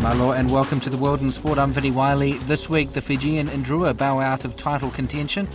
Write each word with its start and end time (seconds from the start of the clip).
Malo 0.00 0.32
and 0.32 0.50
welcome 0.50 0.80
to 0.80 0.88
the 0.88 0.96
World 0.96 1.20
in 1.20 1.30
Sport. 1.30 1.58
I'm 1.58 1.72
Vinnie 1.72 1.90
Wiley. 1.90 2.32
This 2.44 2.70
week, 2.70 2.94
the 2.94 3.02
Fijian 3.02 3.48
Indrua 3.48 3.94
bow 3.94 4.18
out 4.18 4.46
of 4.46 4.56
title 4.56 4.90
contention. 4.90 5.46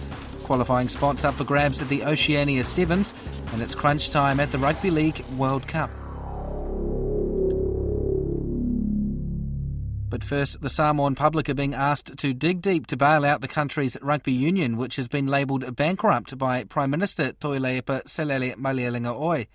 Qualifying 0.44 0.88
spots 0.88 1.26
up 1.26 1.34
for 1.34 1.44
grabs 1.44 1.82
at 1.82 1.90
the 1.90 2.04
Oceania 2.04 2.64
Sevens, 2.64 3.16
and 3.54 3.62
it's 3.64 3.74
crunch 3.74 4.12
time 4.12 4.40
at 4.40 4.52
the 4.52 4.60
Rugby 4.60 4.92
League 4.92 5.26
World 5.36 5.68
Cup. 5.68 5.90
But 10.10 10.24
first, 10.24 10.62
the 10.62 10.70
Samoan 10.70 11.16
public 11.16 11.50
are 11.50 11.56
being 11.56 11.74
asked 11.74 12.16
to 12.18 12.32
dig 12.32 12.62
deep 12.62 12.86
to 12.88 12.96
bail 12.96 13.26
out 13.26 13.42
the 13.42 13.48
country's 13.48 13.98
rugby 14.00 14.32
union, 14.32 14.78
which 14.78 14.98
has 14.98 15.08
been 15.08 15.26
labelled 15.26 15.76
bankrupt 15.76 16.38
by 16.38 16.66
Prime 16.66 16.92
Minister 16.92 17.34
Toileapa 17.34 18.04
Selele 18.04 18.56
Malialinga 18.58 19.20
Oi. 19.20 19.48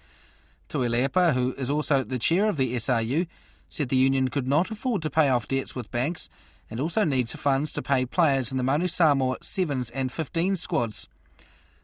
Tuilaepa, 0.68 1.34
who 1.34 1.52
is 1.52 1.70
also 1.70 2.02
the 2.02 2.18
chair 2.18 2.48
of 2.48 2.56
the 2.56 2.74
SRU, 2.74 3.28
said 3.70 3.88
the 3.88 3.96
union 3.96 4.28
could 4.28 4.46
not 4.46 4.70
afford 4.70 5.00
to 5.02 5.08
pay 5.08 5.30
off 5.30 5.48
debts 5.48 5.74
with 5.74 5.90
banks 5.90 6.28
and 6.68 6.78
also 6.78 7.04
needs 7.04 7.34
funds 7.34 7.72
to 7.72 7.80
pay 7.80 8.04
players 8.04 8.50
in 8.50 8.58
the 8.58 8.62
Manu 8.62 8.86
Samoa 8.86 9.38
7s 9.38 9.90
and 9.94 10.12
15 10.12 10.56
squads. 10.56 11.08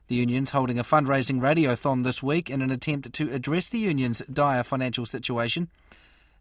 The 0.09 0.17
union's 0.17 0.51
holding 0.51 0.79
a 0.79 0.85
fundraising 0.85 1.41
radiothon 1.41 2.05
this 2.05 2.23
week 2.23 2.51
in 2.51 2.63
an 2.63 2.71
attempt 2.71 3.13
to 3.13 3.33
address 3.33 3.69
the 3.69 3.79
union's 3.79 4.21
dire 4.33 4.63
financial 4.63 5.07
situation. 5.07 5.69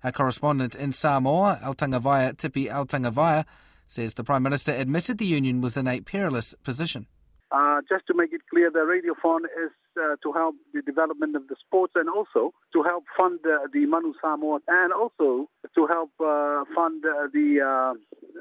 Our 0.03 0.11
correspondent 0.11 0.75
in 0.75 0.91
Samoa, 0.91 1.59
Autagavaia 1.63 2.35
Tipi 2.35 2.67
Autagavaia, 2.67 3.45
says 3.87 4.13
the 4.13 4.23
Prime 4.23 4.43
Minister 4.43 4.71
admitted 4.71 5.17
the 5.17 5.25
union 5.25 5.61
was 5.61 5.77
in 5.77 5.87
a 5.87 6.01
perilous 6.01 6.53
position. 6.63 7.07
Uh, 7.51 7.81
just 7.87 8.05
to 8.07 8.13
make 8.13 8.33
it 8.33 8.41
clear, 8.49 8.69
the 8.69 8.79
radiothon 8.79 9.45
is 9.45 9.71
uh, 9.97 10.15
to 10.23 10.31
help 10.31 10.55
the 10.73 10.81
development 10.81 11.35
of 11.35 11.47
the 11.47 11.55
sports 11.65 11.93
and 11.95 12.09
also 12.09 12.53
to 12.73 12.83
help 12.83 13.05
fund 13.17 13.39
uh, 13.45 13.67
the 13.73 13.85
Manu 13.85 14.13
Samoa 14.21 14.59
and 14.67 14.93
also 14.93 15.49
to 15.73 15.87
help 15.87 16.11
uh, 16.19 16.63
fund 16.75 17.03
uh, 17.05 17.27
the 17.33 17.59
uh, 17.61 17.93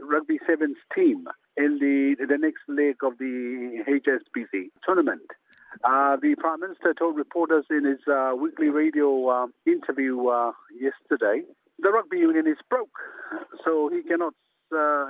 rugby 0.05 0.39
sevens 0.47 0.77
team 0.95 1.27
in 1.57 1.79
the 1.79 2.17
the 2.27 2.39
next 2.39 2.63
leg 2.69 2.97
of 3.03 3.19
the 3.19 3.83
HSBC 3.89 4.71
tournament. 4.85 5.31
the 5.83 6.35
Prime 6.39 6.61
Minister 6.61 6.95
told 6.95 7.17
reporters 7.17 7.67
in 7.71 7.85
his 7.85 8.01
weekly 8.39 8.69
radio 8.69 9.49
interview 9.67 10.17
yesterday, 10.87 11.43
the 11.79 11.91
rugby 11.91 12.19
union 12.19 12.47
is 12.47 12.59
broke, 12.69 12.99
so 13.65 13.89
he 13.89 14.03
cannot, 14.03 14.35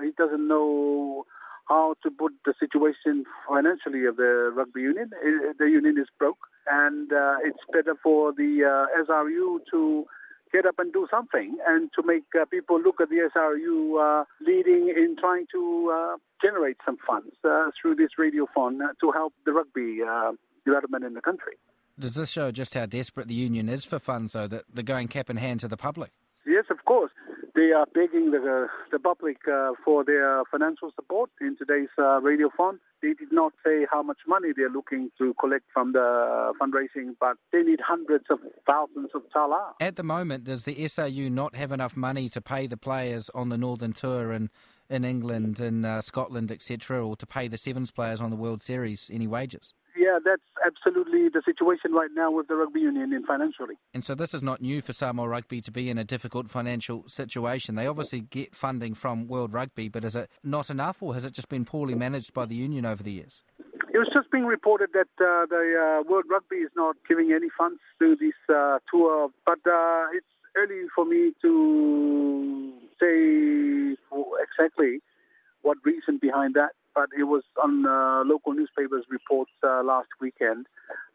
he 0.02 0.10
doesn't 0.18 0.46
know 0.46 1.24
how 1.66 1.94
to 2.02 2.10
put 2.10 2.32
the 2.44 2.54
situation 2.58 3.24
financially 3.48 4.04
of 4.04 4.16
the 4.16 4.52
rugby 4.54 4.82
union. 4.82 5.10
The 5.58 5.66
union 5.66 5.98
is 5.98 6.08
broke, 6.18 6.46
and 6.70 7.12
uh, 7.12 7.36
it's 7.42 7.58
better 7.72 7.94
for 8.02 8.32
the 8.32 8.64
uh, 8.64 9.02
SRU 9.04 9.60
to 9.70 10.04
get 10.52 10.66
up 10.66 10.78
and 10.78 10.92
do 10.92 11.06
something 11.10 11.56
and 11.66 11.90
to 11.96 12.02
make 12.06 12.22
uh, 12.40 12.44
people 12.44 12.80
look 12.80 13.00
at 13.00 13.08
the 13.08 13.28
SRU 13.34 13.98
uh, 13.98 14.24
leading 14.40 14.88
in 14.88 15.16
trying 15.18 15.46
to 15.50 15.92
uh, 15.92 16.16
generate 16.40 16.76
some 16.86 16.96
funds 17.06 17.34
uh, 17.44 17.70
through 17.80 17.96
this 17.96 18.10
radio 18.18 18.46
fund 18.54 18.80
to 19.00 19.10
help 19.10 19.32
the 19.44 19.52
rugby 19.52 20.00
development 20.64 21.04
in 21.04 21.14
the 21.14 21.20
country. 21.20 21.54
Does 21.98 22.14
this 22.14 22.30
show 22.30 22.50
just 22.50 22.74
how 22.74 22.86
desperate 22.86 23.28
the 23.28 23.34
union 23.34 23.68
is 23.68 23.84
for 23.84 23.98
funds, 23.98 24.32
though, 24.32 24.48
that 24.48 24.64
they're 24.72 24.82
going 24.82 25.08
cap 25.08 25.30
in 25.30 25.36
hand 25.36 25.60
to 25.60 25.68
the 25.68 25.76
public? 25.76 26.10
Yes, 26.46 26.64
of 26.70 26.84
course 26.84 27.10
they 27.54 27.70
are 27.72 27.86
begging 27.94 28.30
the, 28.32 28.66
the 28.90 28.98
public 28.98 29.38
uh, 29.50 29.72
for 29.84 30.04
their 30.04 30.42
financial 30.50 30.90
support 30.94 31.30
in 31.40 31.56
today's 31.56 31.88
uh, 31.98 32.20
radio 32.20 32.50
fund. 32.56 32.78
They 33.00 33.14
did 33.14 33.30
not 33.30 33.52
say 33.64 33.86
how 33.90 34.02
much 34.02 34.18
money 34.26 34.48
they're 34.56 34.70
looking 34.70 35.10
to 35.18 35.34
collect 35.38 35.64
from 35.72 35.92
the 35.92 36.52
fundraising, 36.60 37.14
but 37.20 37.36
they 37.52 37.62
need 37.62 37.80
hundreds 37.86 38.24
of 38.30 38.40
thousands 38.66 39.10
of 39.14 39.22
tala. 39.32 39.74
At 39.80 39.96
the 39.96 40.02
moment, 40.02 40.44
does 40.44 40.64
the 40.64 40.88
SAU 40.88 41.28
not 41.28 41.54
have 41.54 41.70
enough 41.70 41.96
money 41.96 42.28
to 42.30 42.40
pay 42.40 42.66
the 42.66 42.76
players 42.76 43.30
on 43.34 43.50
the 43.50 43.58
Northern 43.58 43.92
Tour 43.92 44.32
and 44.32 44.50
in 44.90 45.04
England 45.04 45.60
and 45.60 45.86
uh, 45.86 46.00
Scotland, 46.00 46.50
etc., 46.50 47.06
or 47.06 47.16
to 47.16 47.26
pay 47.26 47.48
the 47.48 47.56
Sevens 47.56 47.90
players 47.90 48.20
on 48.20 48.30
the 48.30 48.36
World 48.36 48.62
Series 48.62 49.10
any 49.12 49.26
wages? 49.26 49.72
Yeah, 49.96 50.18
that's 50.24 50.42
absolutely 50.64 51.28
the 51.28 51.42
situation 51.44 51.92
right 51.92 52.10
now 52.14 52.30
with 52.30 52.48
the 52.48 52.54
rugby 52.54 52.80
union 52.80 53.12
in 53.12 53.24
financially. 53.24 53.76
And 53.92 54.04
so 54.04 54.14
this 54.14 54.34
is 54.34 54.42
not 54.42 54.60
new 54.60 54.82
for 54.82 54.92
Samoa 54.92 55.28
Rugby 55.28 55.60
to 55.62 55.70
be 55.70 55.88
in 55.88 55.98
a 55.98 56.04
difficult 56.04 56.48
financial 56.48 57.08
situation. 57.08 57.74
They 57.74 57.86
obviously 57.86 58.20
get 58.20 58.54
funding 58.54 58.94
from 58.94 59.28
World 59.28 59.52
Rugby, 59.52 59.88
but 59.88 60.04
is 60.04 60.16
it 60.16 60.30
not 60.42 60.70
enough, 60.70 61.02
or 61.02 61.14
has 61.14 61.24
it 61.24 61.32
just 61.32 61.48
been 61.48 61.64
poorly 61.64 61.94
managed 61.94 62.34
by 62.34 62.46
the 62.46 62.54
union 62.54 62.84
over 62.84 63.02
the 63.02 63.12
years? 63.12 63.42
It 63.92 63.98
was 63.98 64.10
just 64.12 64.30
being 64.32 64.44
reported 64.44 64.90
that 64.94 65.24
uh, 65.24 65.46
the 65.46 66.00
uh, 66.02 66.10
World 66.10 66.24
Rugby 66.28 66.56
is 66.56 66.70
not 66.76 66.96
giving 67.08 67.32
any 67.32 67.48
funds 67.56 67.80
to 68.00 68.16
this 68.16 68.34
uh, 68.52 68.78
tour, 68.90 69.28
but 69.46 69.60
uh, 69.66 70.06
it's 70.12 70.26
early 70.56 70.82
for 70.94 71.04
me 71.04 71.32
to 71.42 72.72
say 73.00 73.96
exactly 74.42 75.00
behind 76.34 76.54
that 76.54 76.72
but 76.94 77.08
it 77.18 77.24
was 77.24 77.42
on 77.62 77.84
uh, 77.86 78.22
local 78.24 78.52
newspapers' 78.52 79.04
reports 79.10 79.50
uh, 79.62 79.82
last 79.82 80.08
weekend 80.20 80.66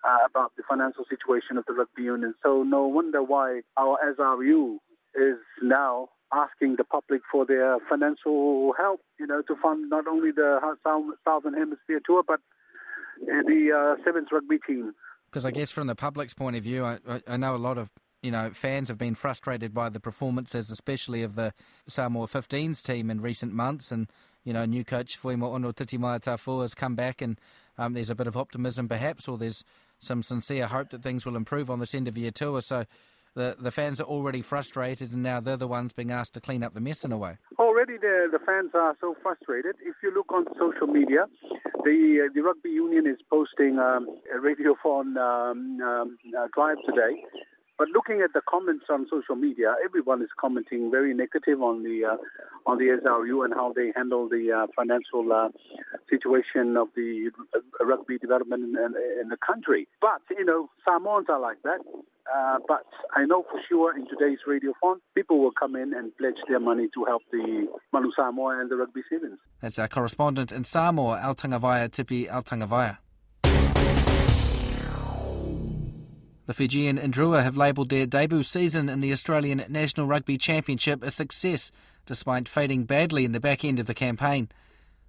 uh, 0.04 0.18
about 0.30 0.52
the 0.58 0.64
financial 0.68 1.06
situation 1.10 1.58
of 1.58 1.66
the 1.68 1.74
rugby 1.74 2.04
union. 2.04 2.36
So 2.44 2.64
no 2.64 2.86
wonder 2.86 3.24
why 3.24 3.62
our 3.78 3.98
SRU 4.18 4.78
is 5.16 5.38
now 5.62 6.10
asking 6.34 6.76
the 6.78 6.84
public 6.84 7.22
for 7.32 7.46
their 7.46 7.78
financial 7.90 8.74
help, 8.78 9.02
you 9.20 9.26
know, 9.26 9.42
to 9.48 9.56
fund 9.62 9.90
not 9.90 10.06
only 10.06 10.32
the 10.32 10.60
Southern 11.26 11.54
Hemisphere 11.54 12.02
tour, 12.06 12.24
but 12.28 12.40
the 13.26 13.96
uh, 13.98 14.04
Sevens 14.04 14.28
rugby 14.32 14.60
team. 14.68 14.94
Because 15.32 15.46
I 15.46 15.52
guess 15.52 15.72
from 15.72 15.88
the 15.88 15.96
public's 15.96 16.34
point 16.34 16.56
of 16.56 16.64
view, 16.64 16.84
I, 16.84 16.98
I 17.28 17.38
know 17.38 17.56
a 17.56 17.58
lot 17.58 17.78
of 17.78 17.90
you 18.22 18.32
know, 18.32 18.50
fans 18.52 18.90
have 18.90 18.98
been 18.98 19.16
frustrated 19.16 19.74
by 19.74 19.90
the 19.90 20.00
performances, 20.00 20.70
especially 20.70 21.24
of 21.24 21.36
the 21.36 21.54
Samoa 21.88 22.28
15s 22.28 22.84
team 22.84 23.10
in 23.10 23.22
recent 23.22 23.54
months, 23.54 23.92
and 23.92 24.12
you 24.50 24.54
know, 24.54 24.66
new 24.66 24.84
coach 24.84 25.16
Fuimaono 25.22 25.72
Titimaeva 25.72 26.20
Tafua 26.22 26.64
has 26.64 26.74
come 26.74 26.96
back 26.96 27.22
and 27.22 27.40
um, 27.78 27.94
there's 27.94 28.10
a 28.10 28.16
bit 28.16 28.26
of 28.26 28.36
optimism 28.36 28.88
perhaps, 28.88 29.28
or 29.28 29.38
there's 29.38 29.64
some 30.00 30.24
sincere 30.24 30.66
hope 30.66 30.90
that 30.90 31.04
things 31.04 31.24
will 31.24 31.36
improve 31.36 31.70
on 31.70 31.80
this 31.80 31.94
end 31.94 32.08
of 32.08 32.18
year 32.18 32.32
tour. 32.32 32.60
So 32.64 32.86
the 33.36 33.56
the 33.60 33.70
fans 33.70 34.02
are 34.02 34.06
already 34.06 34.42
frustrated, 34.42 35.12
and 35.12 35.22
now 35.22 35.40
they're 35.40 35.56
the 35.56 35.68
ones 35.68 35.94
being 35.94 36.12
asked 36.12 36.34
to 36.34 36.42
clean 36.42 36.64
up 36.64 36.74
the 36.74 36.80
mess 36.80 37.06
in 37.06 37.12
a 37.12 37.18
way. 37.18 37.38
Already, 37.60 37.98
the 37.98 38.28
the 38.32 38.40
fans 38.44 38.72
are 38.74 38.98
so 39.00 39.16
frustrated. 39.22 39.76
If 39.86 39.98
you 40.02 40.12
look 40.12 40.34
on 40.34 40.46
social 40.58 40.88
media, 40.88 41.28
the 41.84 42.26
uh, 42.26 42.34
the 42.34 42.42
rugby 42.42 42.72
union 42.72 43.06
is 43.06 43.20
posting 43.30 43.78
um, 43.78 44.08
a 44.34 44.40
radiothon 44.40 45.16
um, 45.18 45.80
um, 45.80 46.18
uh, 46.36 46.48
drive 46.56 46.78
today, 46.88 47.24
but 47.80 47.88
looking 47.90 48.22
at 48.22 48.34
the 48.34 48.42
comments 48.48 48.86
on 48.90 49.08
social 49.10 49.36
media, 49.36 49.74
everyone 49.84 50.22
is 50.22 50.28
commenting 50.38 50.92
very 50.92 51.14
negative 51.14 51.62
on 51.62 51.82
the 51.82 52.04
uh, 52.12 52.18
on 52.70 52.78
the 52.78 53.00
SRU 53.02 53.46
and 53.46 53.54
how 53.54 53.72
they 53.74 53.94
handle 53.96 54.28
the 54.28 54.52
uh, 54.52 54.68
financial 54.76 55.32
uh, 55.32 55.48
situation 56.10 56.76
of 56.76 56.90
the 56.98 57.32
rugby 57.80 58.18
development 58.18 58.64
in, 58.64 58.94
in, 59.22 59.30
the 59.30 59.38
country. 59.38 59.88
But 60.02 60.22
you 60.30 60.44
know, 60.44 60.70
Samoans 60.86 61.28
are 61.30 61.40
like 61.40 61.62
that. 61.64 61.80
Uh, 62.36 62.58
but 62.68 62.86
I 63.16 63.26
know 63.26 63.44
for 63.50 63.60
sure 63.68 63.96
in 63.98 64.06
today's 64.08 64.40
radiothon, 64.46 64.98
people 65.16 65.40
will 65.40 65.54
come 65.58 65.78
in 65.78 65.94
and 65.94 66.16
pledge 66.18 66.38
their 66.50 66.60
money 66.60 66.90
to 66.94 67.06
help 67.06 67.24
the 67.32 67.68
Manu 67.94 68.12
Samoa 68.14 68.60
and 68.60 68.70
the 68.70 68.76
rugby 68.76 69.02
sevens. 69.10 69.40
That's 69.62 69.80
our 69.80 69.88
correspondent 69.88 70.52
in 70.52 70.66
Samoa, 70.66 71.22
Autagavaia 71.24 71.90
Tipi 71.90 72.30
Autagavaia. 72.30 72.98
The 76.50 76.56
Fijian 76.56 76.98
Indrua 76.98 77.44
have 77.44 77.58
labelled 77.58 77.90
their 77.90 78.08
debut 78.08 78.42
season 78.42 78.90
in 78.90 79.02
the 79.02 79.12
Australian 79.12 79.64
National 79.70 80.08
Rugby 80.08 80.36
Championship 80.36 81.04
a 81.04 81.12
success, 81.12 81.72
despite 82.08 82.50
fading 82.50 82.86
badly 82.86 83.24
in 83.24 83.34
the 83.34 83.40
back 83.40 83.64
end 83.64 83.80
of 83.80 83.86
the 83.86 83.94
campaign. 83.94 84.50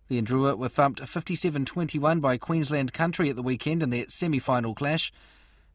The 0.09 0.21
Indrua 0.21 0.59
were 0.59 0.69
thumped 0.69 1.01
57 1.01 1.65
21 1.65 2.21
by 2.21 2.37
Queensland 2.37 2.93
Country 2.93 3.31
at 3.31 3.37
the 3.37 3.43
weekend 3.43 3.83
in 3.83 3.89
their 3.89 4.05
semi 4.11 4.39
final 4.39 4.75
clash. 4.75 5.15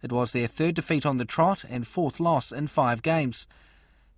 It 0.03 0.11
was 0.11 0.33
their 0.33 0.45
third 0.45 0.75
defeat 0.75 1.03
on 1.03 1.17
the 1.17 1.25
trot 1.25 1.65
and 1.67 1.87
fourth 1.87 2.19
loss 2.19 2.51
in 2.51 2.67
five 2.67 3.01
games. 3.01 3.47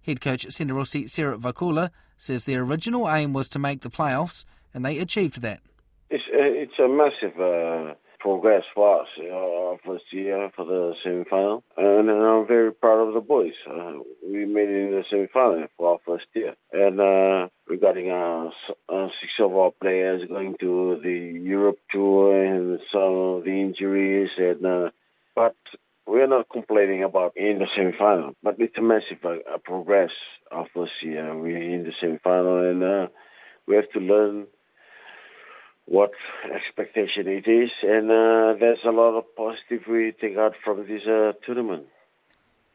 Head 0.01 0.19
coach 0.19 0.45
Senirusi 0.47 1.05
Vakula 1.39 1.91
says 2.17 2.43
their 2.43 2.63
original 2.63 3.09
aim 3.09 3.31
was 3.31 3.47
to 3.47 3.57
make 3.57 3.83
the 3.83 3.89
playoffs, 3.89 4.43
and 4.73 4.83
they 4.83 5.00
achieved 5.00 5.39
that. 5.43 5.61
It's, 6.09 6.25
uh, 6.27 6.43
it's 6.43 6.77
a 6.77 6.89
massive 6.89 7.39
uh, 7.39 7.93
progress 8.19 8.63
for 8.73 9.01
us, 9.01 9.07
our 9.31 9.77
first 9.85 10.05
year 10.11 10.49
for 10.55 10.65
the 10.65 10.93
semi-final. 11.03 11.63
And, 11.77 12.09
and 12.09 12.21
I'm 12.23 12.47
very 12.47 12.73
proud 12.73 13.07
of 13.07 13.13
the 13.13 13.21
boys. 13.21 13.53
Uh, 13.69 13.93
we 14.25 14.45
made 14.45 14.69
it 14.69 14.87
in 14.87 14.91
the 14.91 15.03
semi-final 15.09 15.67
for 15.77 15.93
our 15.93 15.99
first 16.05 16.25
year. 16.33 16.55
And 16.71 16.99
uh, 16.99 17.49
regarding 17.67 18.09
our 18.09 18.47
uh, 18.89 19.07
six 19.21 19.33
of 19.39 19.55
our 19.55 19.71
players 19.71 20.27
going 20.27 20.55
to 20.59 20.99
the 21.03 21.39
Europe 21.41 21.79
tour 21.91 22.43
and 22.43 22.79
some 22.91 23.01
of 23.01 23.43
the 23.43 23.51
injuries, 23.51 24.29
and 24.37 24.65
uh, 24.65 24.89
but 25.35 25.55
we're 26.07 26.27
not 26.27 26.49
complaining 26.49 27.03
about 27.03 27.35
in 27.35 27.59
the 27.59 27.67
semi-final. 27.75 28.33
But 28.41 28.55
it's 28.59 28.77
a 28.77 28.81
massive 28.81 29.23
uh, 29.23 29.57
progress 29.63 30.11
our 30.51 30.67
first 30.73 30.93
year. 31.01 31.35
We're 31.35 31.57
in 31.57 31.83
the 31.83 31.91
semi-final, 32.01 32.69
and 32.69 32.83
uh, 32.83 33.07
we 33.67 33.75
have 33.75 33.89
to 33.91 33.99
learn 33.99 34.47
what 35.88 36.12
expectation 36.54 37.28
it 37.28 37.48
is, 37.48 37.72
and 37.81 38.12
uh, 38.12 38.60
there's 38.60 38.80
a 38.86 38.92
lot 38.92 39.18
of 39.18 39.24
positive 39.36 39.88
we 39.89 40.13
take 40.19 40.38
out 40.38 40.54
from 40.63 40.86
this 40.86 41.01
uh, 41.07 41.31
tournament. 41.45 41.86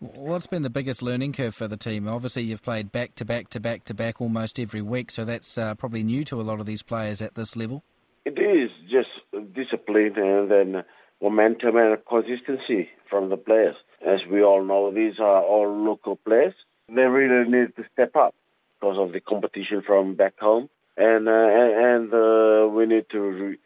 What's 0.01 0.47
been 0.47 0.63
the 0.63 0.71
biggest 0.71 1.03
learning 1.03 1.35
curve 1.35 1.55
for 1.55 1.69
the 1.69 1.77
team? 1.77 2.09
Obviously, 2.09 2.43
you've 2.43 2.63
played 2.63 2.91
back 2.91 3.15
to 3.17 3.25
back 3.25 3.51
to 3.51 3.61
back 3.61 3.85
to 3.85 3.95
back 3.95 4.21
almost 4.21 4.59
every 4.59 4.83
week, 4.83 5.11
so 5.11 5.25
that's 5.25 5.57
uh, 5.59 5.75
probably 5.75 6.03
new 6.03 6.25
to 6.25 6.41
a 6.41 6.43
lot 6.43 6.59
of 6.59 6.67
these 6.67 6.83
players 6.83 7.23
at 7.23 7.35
this 7.35 7.55
level. 7.55 7.85
It 8.25 8.39
is 8.39 8.71
just 8.91 9.11
discipline 9.55 10.15
and 10.17 10.51
then 10.51 10.83
momentum 11.21 11.77
and 11.77 11.99
consistency 12.09 12.89
from 13.09 13.29
the 13.29 13.37
players. 13.37 13.77
As 14.05 14.21
we 14.31 14.43
all 14.43 14.65
know, 14.65 14.91
these 14.91 15.21
are 15.21 15.43
all 15.43 15.85
local 15.85 16.17
players. 16.17 16.55
They 16.89 17.03
really 17.03 17.49
need 17.49 17.77
to 17.77 17.85
step 17.93 18.17
up 18.17 18.35
because 18.81 18.97
of 18.99 19.13
the 19.13 19.21
competition 19.21 19.83
from 19.87 20.17
back 20.17 20.39
home 20.41 20.69
and 20.97 21.29
uh, 21.29 21.33
and 21.33 22.13
uh, 22.13 22.69
we 22.69 22.87
need 22.87 23.07
to 23.11 23.21
re- 23.21 23.59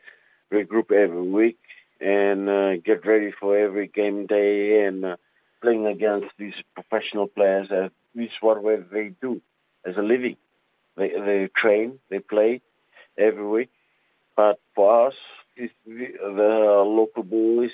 regroup 0.52 0.92
every 0.92 1.28
week 1.28 1.58
and 2.00 2.48
uh, 2.48 2.76
get 2.84 3.06
ready 3.06 3.32
for 3.38 3.58
every 3.58 3.88
game 3.88 4.26
day 4.26 4.84
and 4.84 5.04
uh, 5.04 5.16
playing 5.62 5.86
against 5.86 6.26
these 6.38 6.54
professional 6.74 7.26
players. 7.26 7.70
Uh, 7.70 7.88
this 8.14 8.26
is 8.26 8.32
what 8.40 8.62
they 8.92 9.12
do 9.20 9.40
as 9.86 9.96
a 9.96 10.02
living. 10.02 10.36
They 10.96 11.08
they 11.08 11.48
train, 11.56 11.98
they 12.10 12.18
play 12.20 12.62
every 13.18 13.46
week. 13.46 13.70
But 14.36 14.58
for 14.74 15.08
us, 15.08 15.14
the, 15.56 15.68
the 15.86 16.82
local 16.86 17.22
boys, 17.22 17.70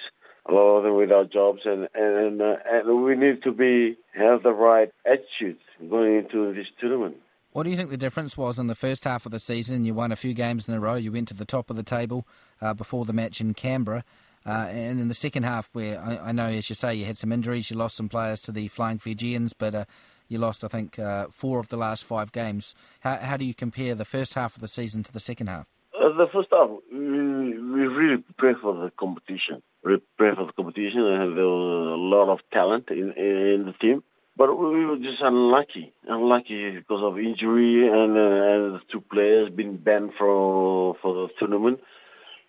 a 0.48 0.52
lot 0.52 0.78
of 0.78 0.84
them 0.84 0.96
without 0.96 1.32
jobs, 1.32 1.60
and 1.64 1.88
and 1.94 2.40
uh, 2.40 2.56
and 2.64 3.04
we 3.04 3.16
need 3.16 3.42
to 3.42 3.52
be 3.52 3.96
have 4.14 4.42
the 4.42 4.52
right 4.52 4.90
attitude 5.04 5.58
going 5.90 6.18
into 6.18 6.54
this 6.54 6.66
tournament. 6.80 7.16
What 7.52 7.64
do 7.64 7.70
you 7.70 7.76
think 7.76 7.90
the 7.90 7.98
difference 7.98 8.34
was 8.34 8.58
in 8.58 8.68
the 8.68 8.74
first 8.74 9.04
half 9.04 9.26
of 9.26 9.32
the 9.32 9.38
season? 9.38 9.84
You 9.84 9.92
won 9.92 10.10
a 10.10 10.16
few 10.16 10.32
games 10.32 10.68
in 10.68 10.74
a 10.74 10.80
row. 10.80 10.94
You 10.94 11.12
went 11.12 11.28
to 11.28 11.34
the 11.34 11.44
top 11.44 11.68
of 11.68 11.76
the 11.76 11.82
table 11.82 12.26
uh, 12.62 12.72
before 12.72 13.04
the 13.04 13.12
match 13.12 13.42
in 13.42 13.52
Canberra. 13.52 14.04
Uh, 14.46 14.68
and 14.70 14.98
in 14.98 15.08
the 15.08 15.14
second 15.14 15.42
half, 15.42 15.68
where 15.74 16.00
I, 16.00 16.28
I, 16.28 16.32
know, 16.32 16.46
as 16.46 16.70
you 16.70 16.74
say, 16.74 16.94
you 16.94 17.04
had 17.04 17.18
some 17.18 17.30
injuries, 17.30 17.70
you 17.70 17.76
lost 17.76 17.96
some 17.96 18.08
players 18.08 18.40
to 18.42 18.52
the 18.52 18.68
Flying 18.68 18.98
Fijians, 18.98 19.52
but 19.52 19.74
uh, 19.74 19.84
you 20.28 20.38
lost, 20.38 20.64
I 20.64 20.68
think, 20.68 20.98
uh, 20.98 21.26
four 21.30 21.60
of 21.60 21.68
the 21.68 21.76
last 21.76 22.04
five 22.04 22.32
games. 22.32 22.74
How, 23.00 23.18
how, 23.18 23.36
do 23.36 23.44
you 23.44 23.54
compare 23.54 23.94
the 23.94 24.06
first 24.06 24.32
half 24.32 24.56
of 24.56 24.62
the 24.62 24.66
season 24.66 25.02
to 25.02 25.12
the 25.12 25.20
second 25.20 25.48
half? 25.48 25.66
Uh, 25.94 26.08
the 26.16 26.28
first 26.32 26.48
half, 26.50 26.70
we, 26.90 26.98
we 26.98 27.86
really 27.86 28.16
prepared 28.16 28.56
for 28.62 28.74
the 28.74 28.90
competition. 28.98 29.62
We 29.84 29.98
prepared 30.16 30.38
for 30.38 30.46
the 30.46 30.52
competition, 30.52 31.02
and 31.02 31.36
there 31.36 31.44
was 31.44 31.92
a 31.92 32.00
lot 32.00 32.32
of 32.32 32.40
talent 32.50 32.88
in, 32.88 33.12
in 33.12 33.66
the 33.66 33.74
team. 33.78 34.02
But 34.36 34.54
we 34.56 34.86
were 34.86 34.96
just 34.96 35.20
unlucky, 35.20 35.92
unlucky 36.08 36.78
because 36.78 37.02
of 37.02 37.18
injury 37.18 37.86
and, 37.86 38.16
uh, 38.16 38.52
and 38.52 38.74
the 38.74 38.80
two 38.90 39.02
players 39.02 39.50
being 39.54 39.76
banned 39.76 40.12
for 40.18 40.96
for 41.02 41.14
the 41.14 41.28
tournament. 41.38 41.80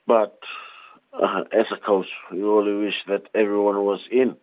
But 0.07 0.39
uh, 1.13 1.43
as 1.51 1.65
a 1.75 1.85
coach, 1.85 2.07
we 2.31 2.41
only 2.43 2.85
wish 2.85 2.95
that 3.07 3.23
everyone 3.35 3.83
was 3.83 3.99
in 4.11 4.35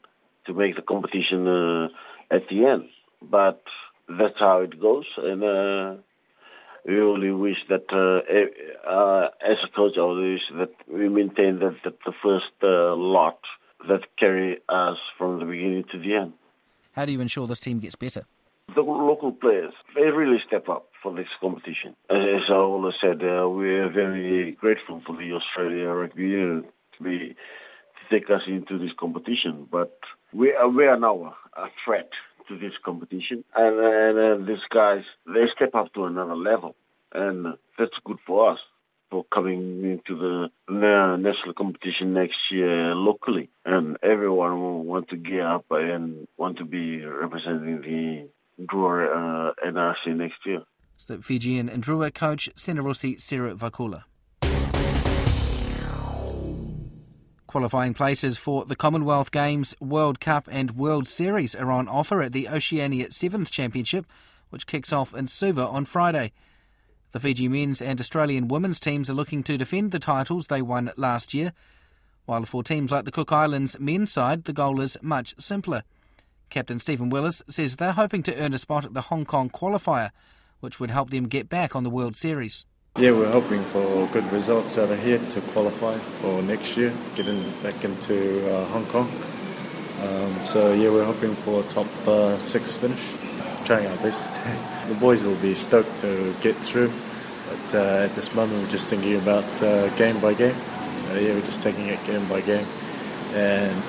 to 0.46 0.54
make 0.54 0.76
the 0.76 0.82
competition 0.82 1.46
uh, 1.48 1.88
at 2.30 2.42
the 2.50 2.66
end. 2.66 2.84
But 3.22 3.62
that's 4.08 4.38
how 4.38 4.60
it 4.60 4.80
goes, 4.80 5.06
and 5.16 5.42
uh, 5.42 6.02
we 6.86 7.00
only 7.00 7.30
wish 7.30 7.58
that 7.68 7.86
uh, 7.92 8.88
uh, 8.88 9.28
as 9.44 9.58
a 9.64 9.76
coach, 9.76 9.92
I 9.98 10.04
wish 10.04 10.40
that 10.58 10.72
we 10.88 11.08
maintain 11.08 11.58
that, 11.60 11.76
that 11.84 11.98
the 12.04 12.12
first 12.22 12.52
uh, 12.62 12.94
lot 12.96 13.38
that 13.88 14.00
carry 14.18 14.58
us 14.68 14.96
from 15.18 15.38
the 15.38 15.46
beginning 15.46 15.84
to 15.92 15.98
the 15.98 16.14
end. 16.16 16.32
How 16.92 17.04
do 17.04 17.12
you 17.12 17.20
ensure 17.20 17.46
this 17.46 17.60
team 17.60 17.78
gets 17.80 17.94
better? 17.94 18.24
The 18.74 18.82
local 18.82 19.32
players, 19.32 19.72
they 19.94 20.02
really 20.02 20.38
step 20.46 20.68
up 20.68 20.88
for 21.02 21.14
this 21.14 21.26
competition. 21.40 21.96
As 22.08 22.42
I 22.48 22.54
always 22.54 22.94
said, 23.00 23.22
uh, 23.22 23.48
we're 23.48 23.90
very 23.90 24.52
grateful 24.52 25.02
for 25.06 25.16
the 25.16 25.32
Australia 25.32 25.88
Rugby 25.88 26.22
Union 26.22 26.64
to, 26.96 27.02
be, 27.02 27.34
to 27.34 28.02
take 28.18 28.30
us 28.30 28.42
into 28.46 28.78
this 28.78 28.92
competition. 28.98 29.66
But 29.70 29.98
we 30.32 30.52
are, 30.52 30.68
we 30.68 30.86
are 30.86 30.98
now 30.98 31.34
a, 31.56 31.66
threat 31.84 32.10
to 32.48 32.58
this 32.58 32.72
competition. 32.84 33.44
And, 33.56 33.78
and 33.80 34.42
uh, 34.42 34.46
these 34.46 34.64
guys, 34.72 35.02
they 35.26 35.46
step 35.54 35.74
up 35.74 35.92
to 35.94 36.04
another 36.04 36.36
level. 36.36 36.76
And 37.12 37.54
that's 37.76 37.98
good 38.04 38.18
for 38.24 38.52
us 38.52 38.58
for 39.10 39.24
coming 39.32 39.84
into 39.84 40.16
the 40.16 40.48
national 40.68 41.54
competition 41.56 42.14
next 42.14 42.38
year 42.50 42.94
locally. 42.94 43.50
And 43.64 43.96
everyone 44.02 44.60
will 44.60 44.84
want 44.84 45.08
to 45.08 45.16
gear 45.16 45.46
up 45.46 45.66
and 45.70 46.28
want 46.36 46.58
to 46.58 46.64
be 46.64 47.04
representing 47.04 47.80
the 47.82 48.64
Drua 48.64 49.50
uh, 49.50 49.52
NRC 49.66 50.16
next 50.16 50.36
year. 50.46 50.62
It's 50.94 51.06
the 51.06 51.18
Fijian 51.18 51.68
and 51.68 51.82
Drua 51.82 52.12
coach, 52.12 52.50
Senirusi 52.56 53.16
Seruvakula. 53.16 54.04
Qualifying 57.46 57.94
places 57.94 58.38
for 58.38 58.64
the 58.64 58.76
Commonwealth 58.76 59.32
Games, 59.32 59.74
World 59.80 60.20
Cup, 60.20 60.46
and 60.52 60.76
World 60.76 61.08
Series 61.08 61.56
are 61.56 61.72
on 61.72 61.88
offer 61.88 62.22
at 62.22 62.32
the 62.32 62.48
Oceania 62.48 63.10
Sevens 63.10 63.50
Championship, 63.50 64.06
which 64.50 64.68
kicks 64.68 64.92
off 64.92 65.14
in 65.14 65.26
Suva 65.26 65.66
on 65.66 65.84
Friday. 65.84 66.32
The 67.12 67.20
Fiji 67.20 67.48
men's 67.48 67.82
and 67.82 68.00
Australian 68.00 68.48
women's 68.48 68.78
teams 68.78 69.10
are 69.10 69.14
looking 69.14 69.42
to 69.44 69.58
defend 69.58 69.90
the 69.90 69.98
titles 69.98 70.46
they 70.46 70.62
won 70.62 70.92
last 70.96 71.34
year, 71.34 71.52
while 72.26 72.44
for 72.44 72.62
teams 72.62 72.92
like 72.92 73.04
the 73.04 73.10
Cook 73.10 73.32
Islands 73.32 73.78
men's 73.80 74.12
side, 74.12 74.44
the 74.44 74.52
goal 74.52 74.80
is 74.80 74.96
much 75.02 75.34
simpler. 75.38 75.82
Captain 76.48 76.78
Stephen 76.78 77.10
Willis 77.10 77.42
says 77.48 77.76
they're 77.76 77.92
hoping 77.92 78.22
to 78.22 78.36
earn 78.36 78.54
a 78.54 78.58
spot 78.58 78.84
at 78.84 78.94
the 78.94 79.02
Hong 79.02 79.24
Kong 79.24 79.50
qualifier, 79.50 80.10
which 80.60 80.78
would 80.78 80.92
help 80.92 81.10
them 81.10 81.26
get 81.26 81.48
back 81.48 81.74
on 81.74 81.82
the 81.82 81.90
World 81.90 82.14
Series. 82.14 82.64
Yeah, 82.98 83.12
we're 83.12 83.30
hoping 83.30 83.62
for 83.64 84.06
good 84.12 84.30
results 84.32 84.78
out 84.78 84.90
of 84.90 85.02
here 85.02 85.18
to 85.18 85.40
qualify 85.40 85.96
for 85.96 86.42
next 86.42 86.76
year, 86.76 86.92
getting 87.14 87.50
back 87.62 87.84
into 87.84 88.54
uh, 88.54 88.64
Hong 88.66 88.86
Kong. 88.86 89.10
Um, 90.02 90.44
so 90.44 90.72
yeah, 90.72 90.90
we're 90.90 91.04
hoping 91.04 91.34
for 91.34 91.60
a 91.60 91.62
top 91.64 91.86
uh, 92.06 92.36
six 92.38 92.74
finish, 92.74 93.00
trying 93.64 93.86
our 93.86 93.96
best. 93.98 94.30
the 94.88 94.94
boys 94.94 95.24
will 95.24 95.36
be 95.36 95.54
stoked 95.54 95.98
to 95.98 96.34
get 96.40 96.56
through. 96.56 96.92
But 97.48 97.74
uh, 97.74 98.04
at 98.04 98.14
this 98.14 98.34
moment, 98.34 98.62
we're 98.62 98.70
just 98.70 98.88
thinking 98.90 99.16
about 99.16 99.44
uh, 99.62 99.88
game 99.96 100.20
by 100.20 100.34
game. 100.34 100.54
So 100.96 101.14
yeah, 101.14 101.34
we're 101.34 101.40
just 101.44 101.62
taking 101.62 101.86
it 101.86 102.02
game 102.04 102.26
by 102.28 102.40
game 102.40 102.66
and 103.34 103.82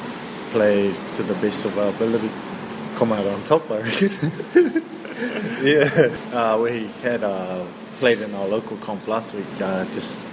play 0.51 0.93
to 1.13 1.23
the 1.23 1.33
best 1.35 1.65
of 1.65 1.77
our 1.77 1.89
ability 1.89 2.29
to 2.69 2.77
come 2.95 3.11
out 3.11 3.25
on 3.25 3.43
top. 3.43 3.69
I 3.71 3.81
reckon. 3.81 4.09
yeah, 5.61 6.15
uh, 6.33 6.59
we 6.61 6.87
had 7.03 7.23
uh, 7.23 7.65
played 7.99 8.21
in 8.21 8.33
our 8.35 8.47
local 8.47 8.77
comp 8.77 9.07
last 9.07 9.33
week, 9.33 9.45
uh, 9.61 9.85
just 9.93 10.27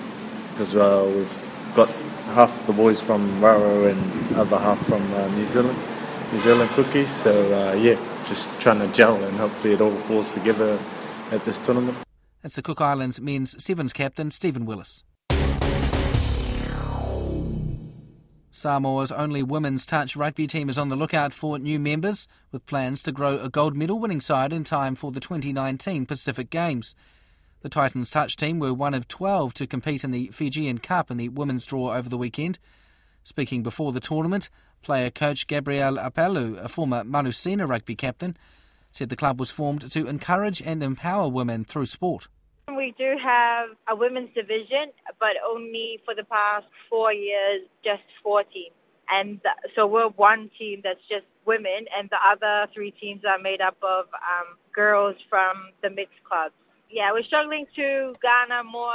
because 0.52 0.74
uh, 0.74 1.10
we've 1.14 1.74
got 1.74 1.88
half 2.34 2.66
the 2.66 2.72
boys 2.72 3.00
from 3.00 3.40
Raro 3.40 3.86
and 3.86 4.36
other 4.36 4.58
half 4.58 4.78
from 4.86 5.02
New 5.36 5.46
Zealand. 5.46 5.78
New 6.32 6.38
Zealand 6.38 6.70
cookies. 6.70 7.10
So 7.10 7.32
uh, 7.52 7.74
yeah, 7.74 7.96
just 8.28 8.60
trying 8.60 8.78
to 8.80 8.88
gel 8.88 9.16
and 9.16 9.36
hopefully 9.36 9.74
it 9.74 9.80
all 9.80 9.90
falls 9.90 10.34
together 10.34 10.78
at 11.30 11.44
this 11.44 11.60
tournament. 11.60 11.96
It's 12.44 12.56
the 12.56 12.62
Cook 12.62 12.80
Islands 12.80 13.20
men's 13.20 13.62
sevens 13.62 13.92
captain 13.92 14.30
Stephen 14.30 14.64
Willis. 14.64 15.02
Samoa's 18.50 19.12
only 19.12 19.42
women's 19.42 19.86
touch 19.86 20.16
rugby 20.16 20.46
team 20.46 20.68
is 20.68 20.78
on 20.78 20.88
the 20.88 20.96
lookout 20.96 21.32
for 21.32 21.58
new 21.58 21.78
members, 21.78 22.26
with 22.50 22.66
plans 22.66 23.04
to 23.04 23.12
grow 23.12 23.38
a 23.38 23.48
gold 23.48 23.76
medal 23.76 24.00
winning 24.00 24.20
side 24.20 24.52
in 24.52 24.64
time 24.64 24.96
for 24.96 25.12
the 25.12 25.20
2019 25.20 26.06
Pacific 26.06 26.50
Games. 26.50 26.96
The 27.60 27.68
Titans 27.68 28.10
touch 28.10 28.34
team 28.34 28.58
were 28.58 28.74
one 28.74 28.94
of 28.94 29.06
12 29.06 29.54
to 29.54 29.66
compete 29.66 30.02
in 30.02 30.10
the 30.10 30.28
Fijian 30.28 30.78
Cup 30.78 31.10
in 31.10 31.18
the 31.18 31.28
women's 31.28 31.66
draw 31.66 31.94
over 31.94 32.08
the 32.08 32.18
weekend. 32.18 32.58
Speaking 33.28 33.62
before 33.62 33.92
the 33.92 34.00
tournament, 34.00 34.48
player 34.80 35.10
coach 35.10 35.46
Gabrielle 35.46 35.98
Apelu, 35.98 36.56
a 36.64 36.66
former 36.66 37.04
Manusina 37.04 37.68
rugby 37.68 37.94
captain, 37.94 38.38
said 38.90 39.10
the 39.10 39.16
club 39.16 39.38
was 39.38 39.50
formed 39.50 39.90
to 39.90 40.06
encourage 40.06 40.62
and 40.62 40.82
empower 40.82 41.28
women 41.28 41.62
through 41.62 41.84
sport. 41.84 42.28
We 42.68 42.94
do 42.96 43.16
have 43.22 43.68
a 43.86 43.94
women's 43.94 44.30
division, 44.34 44.92
but 45.20 45.36
only 45.46 46.00
for 46.06 46.14
the 46.14 46.24
past 46.24 46.68
four 46.88 47.12
years, 47.12 47.68
just 47.84 48.00
four 48.22 48.44
teams. 48.44 48.72
And 49.10 49.42
so 49.76 49.86
we're 49.86 50.08
one 50.08 50.50
team 50.58 50.80
that's 50.82 51.04
just 51.06 51.26
women, 51.44 51.84
and 51.94 52.08
the 52.08 52.16
other 52.32 52.72
three 52.72 52.92
teams 52.92 53.24
are 53.28 53.38
made 53.38 53.60
up 53.60 53.76
of 53.82 54.06
um, 54.14 54.56
girls 54.74 55.16
from 55.28 55.72
the 55.82 55.90
mixed 55.90 56.24
clubs. 56.26 56.54
Yeah, 56.90 57.12
we're 57.12 57.22
struggling 57.24 57.66
to 57.76 58.14
garner 58.22 58.64
more 58.64 58.92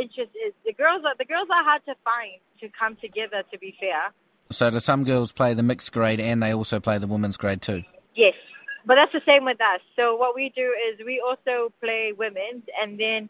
interest. 0.00 0.30
The 0.64 0.72
girls 0.72 1.02
are 1.04 1.14
the 1.18 1.24
girls 1.24 1.48
are 1.50 1.64
hard 1.64 1.82
to 1.86 1.94
find 2.04 2.38
to 2.60 2.68
come 2.78 2.96
together. 2.96 3.42
To 3.52 3.58
be 3.58 3.74
fair. 3.80 4.12
So 4.50 4.70
do 4.70 4.78
some 4.78 5.04
girls 5.04 5.32
play 5.32 5.52
the 5.54 5.62
mixed 5.62 5.92
grade 5.92 6.20
and 6.20 6.42
they 6.42 6.54
also 6.54 6.80
play 6.80 6.98
the 6.98 7.06
women's 7.06 7.36
grade 7.36 7.60
too? 7.60 7.82
Yes, 8.14 8.34
but 8.86 8.94
that's 8.94 9.12
the 9.12 9.20
same 9.26 9.44
with 9.44 9.60
us. 9.60 9.80
So 9.94 10.16
what 10.16 10.34
we 10.34 10.50
do 10.56 10.72
is 10.90 10.98
we 11.04 11.20
also 11.20 11.70
play 11.80 12.12
women's 12.16 12.64
and 12.80 12.98
then 12.98 13.28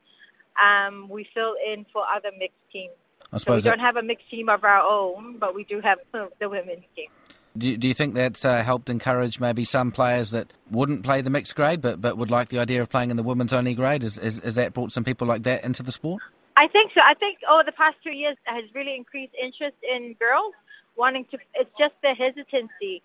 um, 0.63 1.09
we 1.09 1.27
fill 1.35 1.55
in 1.73 1.87
for 1.93 2.05
other 2.15 2.31
mixed 2.39 2.57
teams. 2.73 2.93
I 3.33 3.39
So 3.39 3.53
we 3.55 3.61
that- 3.61 3.69
don't 3.71 3.81
have 3.81 3.97
a 3.97 4.03
mixed 4.03 4.31
team 4.31 4.49
of 4.49 4.63
our 4.65 4.81
own, 4.81 5.39
but 5.39 5.55
we 5.57 5.65
do 5.65 5.81
have 5.81 5.99
the 6.13 6.49
women's 6.49 6.85
team. 6.95 7.09
Do, 7.57 7.77
do 7.77 7.89
you 7.89 7.95
think 7.95 8.15
that's 8.15 8.45
uh, 8.45 8.63
helped 8.63 8.91
encourage 8.91 9.41
maybe 9.41 9.65
some 9.65 9.91
players 9.91 10.31
that 10.33 10.53
wouldn't 10.71 11.03
play 11.03 11.21
the 11.21 11.31
mixed 11.31 11.57
grade 11.57 11.81
but, 11.81 12.01
but 12.01 12.17
would 12.17 12.31
like 12.31 12.49
the 12.49 12.59
idea 12.59 12.83
of 12.83 12.91
playing 12.91 13.11
in 13.11 13.17
the 13.17 13.23
women's 13.23 13.53
only 13.53 13.75
grade? 13.75 14.05
Is, 14.05 14.19
is, 14.19 14.39
is 14.41 14.55
that 14.57 14.75
brought 14.75 14.93
some 14.93 15.05
people 15.05 15.27
like 15.27 15.43
that 15.45 15.65
into 15.65 15.83
the 15.83 15.93
sport? 15.93 16.23
I 16.57 16.67
think 16.67 16.91
so. 16.93 17.01
I 17.05 17.15
think 17.15 17.39
over 17.51 17.63
the 17.65 17.73
past 17.73 17.97
two 18.03 18.11
years 18.11 18.37
has 18.45 18.65
really 18.75 18.97
increased 18.97 19.33
interest 19.41 19.77
in 19.83 20.15
girls 20.19 20.55
wanting 20.97 21.25
to. 21.31 21.39
It's 21.55 21.71
just 21.79 21.95
the 22.03 22.15
hesitancy 22.15 23.01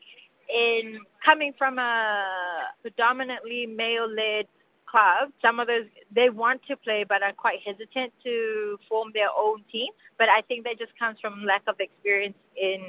in 0.50 1.00
coming 1.23 1.53
from 1.57 1.77
a 1.77 2.25
predominantly 2.81 3.67
male-led 3.67 4.47
club. 4.89 5.31
Some 5.41 5.59
of 5.59 5.67
those 5.67 5.85
they 6.13 6.29
want 6.29 6.62
to 6.67 6.75
play 6.77 7.05
but 7.07 7.21
are 7.21 7.33
quite 7.33 7.59
hesitant 7.63 8.12
to 8.23 8.79
form 8.89 9.12
their 9.13 9.29
own 9.38 9.63
team. 9.71 9.93
But 10.17 10.29
I 10.29 10.41
think 10.41 10.63
that 10.65 10.79
just 10.79 10.97
comes 10.97 11.19
from 11.21 11.45
lack 11.45 11.62
of 11.67 11.75
experience 11.79 12.38
in 12.57 12.81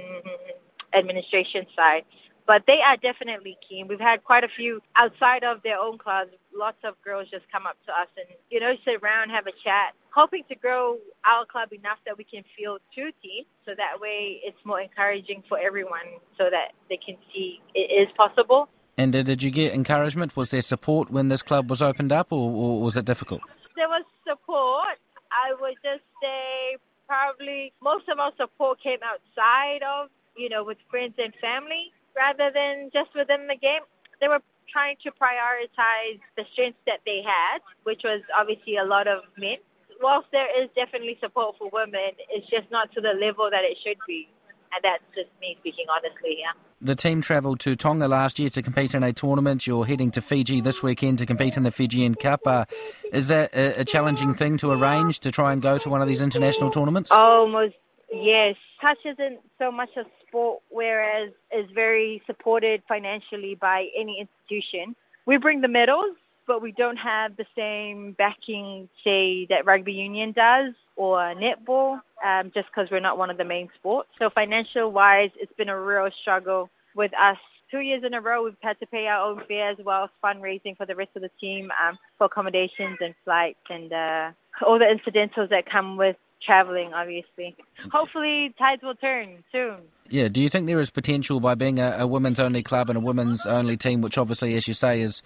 administration 0.97 1.67
side. 1.77 2.05
But 2.47 2.65
they 2.67 2.85
are 2.85 3.01
definitely 3.01 3.57
keen. 3.67 3.89
We've 3.89 3.99
had 3.99 4.23
quite 4.23 4.45
a 4.45 4.53
few 4.55 4.83
outside 4.97 5.45
of 5.45 5.63
their 5.63 5.79
own 5.79 5.97
clubs. 5.97 6.31
Lots 6.55 6.77
of 6.85 6.93
girls 7.03 7.27
just 7.31 7.49
come 7.51 7.65
up 7.65 7.77
to 7.87 7.93
us 7.93 8.09
and, 8.19 8.27
you 8.51 8.61
know, 8.61 8.75
sit 8.85 9.01
around, 9.03 9.31
have 9.31 9.47
a 9.47 9.57
chat, 9.65 9.97
hoping 10.13 10.45
to 10.51 10.55
grow 10.55 10.99
our 11.25 11.47
club 11.47 11.73
enough 11.73 11.97
that 12.05 12.19
we 12.19 12.25
can 12.25 12.45
field 12.53 12.81
two 12.95 13.09
teams. 13.23 13.49
So 13.65 13.73
that 13.73 13.99
way 13.99 14.45
it's 14.45 14.61
more 14.63 14.79
encouraging 14.79 15.43
for 15.49 15.59
everyone 15.59 16.21
so 16.37 16.45
that 16.51 16.77
they 16.91 16.99
can 17.01 17.17
see 17.33 17.61
it 17.75 17.89
is 17.89 18.13
possible. 18.15 18.69
And 18.99 19.13
did 19.13 19.43
you 19.43 19.51
get 19.51 19.73
encouragement? 19.73 20.37
Was 20.37 20.51
there 20.51 20.61
support 20.61 21.11
when 21.11 21.29
this 21.29 21.43
club 21.43 21.71
was 21.71 21.81
opened 21.81 22.13
up 22.13 22.31
or, 22.31 22.51
or 22.51 22.83
was 22.83 22.97
it 22.99 23.07
difficult? 23.07 23.41
There 23.75 23.89
was 23.89 24.05
support. 24.29 25.01
I 25.33 25.57
would 25.59 25.75
just 25.83 26.05
say 26.21 26.77
probably 27.09 27.73
most 27.83 28.05
of 28.09 28.19
our 28.19 28.33
support 28.37 28.83
came 28.83 29.01
outside 29.03 29.81
of, 29.83 30.11
you 30.37 30.49
know, 30.49 30.65
with 30.65 30.79
friends 30.91 31.15
and 31.19 31.33
family 31.41 31.93
rather 32.17 32.51
than 32.55 32.91
just 32.93 33.11
within 33.15 33.47
the 33.47 33.59
game. 33.59 33.83
They 34.21 34.29
were 34.29 34.41
trying 34.71 34.97
to 35.03 35.11
prioritize 35.11 36.21
the 36.37 36.45
strengths 36.53 36.81
that 36.87 37.01
they 37.05 37.21
had, 37.23 37.61
which 37.83 38.03
was 38.05 38.23
obviously 38.39 38.77
a 38.77 38.87
lot 38.87 39.07
of 39.07 39.23
men. 39.37 39.59
Whilst 40.01 40.29
there 40.33 40.51
is 40.63 40.71
definitely 40.75 41.19
support 41.21 41.57
for 41.59 41.71
women, 41.73 42.19
it's 42.31 42.49
just 42.51 42.71
not 42.71 42.93
to 42.95 43.01
the 43.01 43.15
level 43.15 43.49
that 43.51 43.63
it 43.63 43.79
should 43.85 43.99
be. 44.07 44.29
And 44.75 44.83
that's 44.83 45.05
just 45.15 45.31
me 45.41 45.57
speaking 45.61 45.87
honestly, 45.87 46.39
yeah. 46.41 46.59
The 46.81 46.97
team 46.97 47.23
travelled 47.23 47.61
to 47.61 47.77
Tonga 47.77 48.09
last 48.09 48.41
year 48.41 48.51
to 48.51 48.61
compete 48.63 48.93
in 48.93 49.05
a 49.05 49.13
tournament. 49.13 49.69
You're 49.69 49.87
heading 49.87 50.11
to 50.13 50.21
Fiji 50.21 50.61
this 50.61 50.83
weekend 50.83 51.21
to 51.21 51.27
compete 51.27 51.57
in 51.57 51.63
the 51.63 51.71
Fijian 51.71 52.17
Cup. 52.17 52.41
Uh, 52.45 52.65
is 53.13 53.29
that 53.29 53.55
a, 53.55 53.83
a 53.83 53.85
challenging 53.85 54.35
thing 54.35 54.57
to 54.59 54.73
arrange 54.73 55.21
to 55.21 55.31
try 55.31 55.53
and 55.53 55.63
go 55.63 55.79
to 55.79 55.89
one 55.89 56.03
of 56.03 56.09
these 56.09 56.21
international 56.21 56.71
tournaments? 56.71 57.13
Almost, 57.13 57.77
yes. 58.23 58.57
Touch 58.81 58.99
isn't 59.05 59.41
so 59.59 59.71
much 59.71 59.91
a 59.97 60.05
sport, 60.27 60.63
whereas 60.71 61.31
is 61.57 61.71
very 61.75 62.23
supported 62.27 62.83
financially 62.89 63.55
by 63.55 63.89
any 63.99 64.21
institution. 64.21 64.95
We 65.27 65.39
bring 65.39 65.61
the 65.61 65.69
medals, 65.69 66.17
but 66.47 66.61
we 66.61 66.73
don't 66.73 66.97
have 66.97 67.37
the 67.37 67.47
same 67.57 68.13
backing, 68.13 68.89
say, 69.03 69.47
that 69.47 69.65
rugby 69.65 69.93
union 69.93 70.33
does 70.33 70.75
or 70.97 71.35
netball, 71.35 72.01
um, 72.25 72.53
just 72.55 72.69
because 72.69 72.91
we're 72.91 73.01
not 73.01 73.19
one 73.19 73.31
of 73.31 73.37
the 73.37 73.45
main 73.45 73.69
sports. 73.75 74.09
So 74.19 74.31
financial 74.31 74.93
wise, 74.93 75.31
it's 75.41 75.53
been 75.55 75.69
a 75.69 75.81
real 75.81 76.09
struggle 76.21 76.71
with 76.95 77.13
us. 77.15 77.39
Two 77.71 77.81
years 77.81 78.05
in 78.05 78.15
a 78.15 78.21
row, 78.21 78.45
we've 78.45 78.55
had 78.61 78.79
to 78.81 78.87
pay 78.87 79.07
our 79.07 79.29
own 79.29 79.43
fare 79.49 79.71
as 79.71 79.79
well 79.85 80.05
as 80.05 80.11
fundraising 80.23 80.77
for 80.77 80.87
the 80.87 80.95
rest 80.95 81.11
of 81.17 81.23
the 81.23 81.31
team 81.41 81.71
um, 81.85 81.99
for 82.19 82.27
accommodations 82.27 82.99
and 83.01 83.15
flights 83.25 83.59
and 83.69 83.93
uh, 83.93 84.31
all 84.65 84.79
the 84.79 84.89
incidentals 84.89 85.51
that 85.51 85.65
come 85.69 85.97
with 85.97 86.17
traveling, 86.45 86.93
obviously. 86.95 87.57
Hopefully, 87.93 88.55
tides 88.59 88.83
will 88.83 88.95
turn 88.95 89.43
soon. 89.51 89.77
Yeah, 90.09 90.29
do 90.29 90.41
you 90.41 90.49
think 90.51 90.67
there 90.67 90.81
is 90.81 90.91
potential 90.91 91.41
by 91.41 91.55
being 91.55 91.79
a, 91.81 91.97
a 92.01 92.07
women's 92.07 92.39
only 92.41 92.63
club 92.63 92.91
and 92.91 92.97
a 92.97 93.01
women's 93.01 93.47
only 93.47 93.77
team, 93.77 94.01
which 94.03 94.19
obviously, 94.19 94.55
as 94.55 94.69
you 94.69 94.75
say, 94.75 95.01
is 95.01 95.23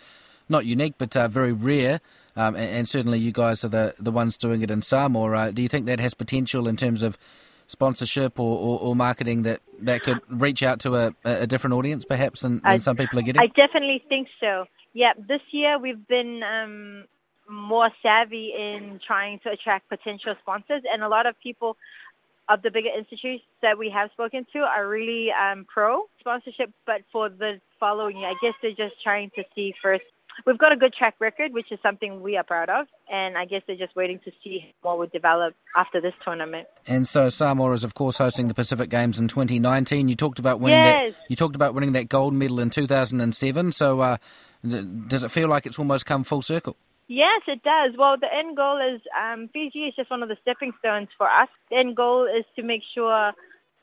not 0.48 0.64
unique 0.64 0.94
but 0.98 1.16
uh, 1.16 1.28
very 1.28 1.52
rare, 1.52 2.00
um, 2.36 2.54
and, 2.54 2.64
and 2.70 2.88
certainly 2.88 3.18
you 3.18 3.32
guys 3.32 3.64
are 3.64 3.68
the, 3.68 3.94
the 3.98 4.10
ones 4.12 4.36
doing 4.36 4.62
it 4.62 4.70
in 4.70 4.80
Samoa. 4.82 5.36
Uh, 5.36 5.50
do 5.50 5.60
you 5.62 5.68
think 5.68 5.86
that 5.86 6.00
has 6.00 6.14
potential 6.14 6.68
in 6.68 6.76
terms 6.76 7.02
of 7.02 7.18
sponsorship 7.66 8.40
or, 8.40 8.58
or, 8.58 8.80
or 8.80 8.96
marketing 8.96 9.42
that, 9.42 9.60
that 9.80 10.02
could 10.02 10.18
reach 10.28 10.62
out 10.62 10.80
to 10.80 10.96
a, 10.96 11.14
a 11.24 11.46
different 11.46 11.74
audience 11.74 12.04
perhaps 12.04 12.40
than, 12.40 12.54
than 12.60 12.66
I- 12.72 12.78
some 12.78 12.96
people 12.96 13.18
are 13.18 13.22
getting? 13.22 13.42
I 13.42 13.46
definitely 13.48 14.02
think 14.08 14.28
so. 14.40 14.64
Yeah, 14.94 15.12
this 15.16 15.42
year 15.50 15.78
we've 15.78 16.06
been 16.08 16.40
um, 16.42 17.04
more 17.48 17.90
savvy 18.02 18.52
in 18.56 19.00
trying 19.06 19.38
to 19.40 19.50
attract 19.50 19.88
potential 19.88 20.34
sponsors, 20.42 20.82
and 20.92 21.02
a 21.02 21.08
lot 21.08 21.26
of 21.26 21.34
people 21.42 21.76
of 22.48 22.62
the 22.62 22.70
bigger 22.70 22.88
institutes 22.96 23.44
that 23.60 23.76
we 23.78 23.90
have 23.90 24.10
spoken 24.12 24.46
to 24.52 24.60
are 24.60 24.88
really 24.88 25.28
um, 25.30 25.66
pro 25.72 26.04
sponsorship. 26.20 26.70
But 26.86 27.02
for 27.12 27.28
the 27.28 27.60
following 27.78 28.16
year, 28.18 28.28
I 28.28 28.34
guess 28.40 28.54
they're 28.62 28.70
just 28.70 29.02
trying 29.02 29.30
to 29.36 29.42
see 29.54 29.74
first. 29.82 30.04
We've 30.46 30.56
got 30.56 30.70
a 30.72 30.76
good 30.76 30.94
track 30.94 31.16
record, 31.18 31.52
which 31.52 31.72
is 31.72 31.80
something 31.82 32.22
we 32.22 32.36
are 32.36 32.44
proud 32.44 32.70
of, 32.70 32.86
and 33.12 33.36
I 33.36 33.44
guess 33.44 33.62
they're 33.66 33.76
just 33.76 33.96
waiting 33.96 34.20
to 34.24 34.30
see 34.42 34.72
what 34.82 34.96
would 34.98 35.10
develop 35.10 35.54
after 35.76 36.00
this 36.00 36.14
tournament. 36.24 36.68
And 36.86 37.08
so 37.08 37.28
Samoa 37.28 37.72
is, 37.72 37.82
of 37.82 37.94
course, 37.94 38.18
hosting 38.18 38.46
the 38.46 38.54
Pacific 38.54 38.88
Games 38.88 39.18
in 39.18 39.26
2019. 39.26 40.08
You 40.08 40.14
talked 40.14 40.38
about 40.38 40.60
winning 40.60 40.84
Yes. 40.84 41.12
that. 41.12 41.24
You 41.28 41.34
talked 41.34 41.56
about 41.56 41.74
winning 41.74 41.90
that 41.92 42.08
gold 42.08 42.34
medal 42.34 42.60
in 42.60 42.70
2007. 42.70 43.72
So, 43.72 44.00
uh, 44.00 44.16
does 44.64 45.24
it 45.24 45.30
feel 45.32 45.48
like 45.48 45.66
it's 45.66 45.78
almost 45.78 46.06
come 46.06 46.22
full 46.22 46.42
circle? 46.42 46.76
Yes, 47.08 47.40
it 47.48 47.62
does. 47.62 47.96
Well, 47.98 48.16
the 48.20 48.32
end 48.32 48.56
goal 48.56 48.78
is 48.78 49.00
um, 49.16 49.48
Fiji 49.52 49.80
is 49.80 49.94
just 49.96 50.10
one 50.10 50.22
of 50.22 50.28
the 50.28 50.36
stepping 50.42 50.72
stones 50.78 51.08
for 51.16 51.26
us. 51.26 51.48
The 51.70 51.78
end 51.78 51.96
goal 51.96 52.26
is 52.26 52.44
to 52.56 52.62
make 52.62 52.82
sure, 52.94 53.32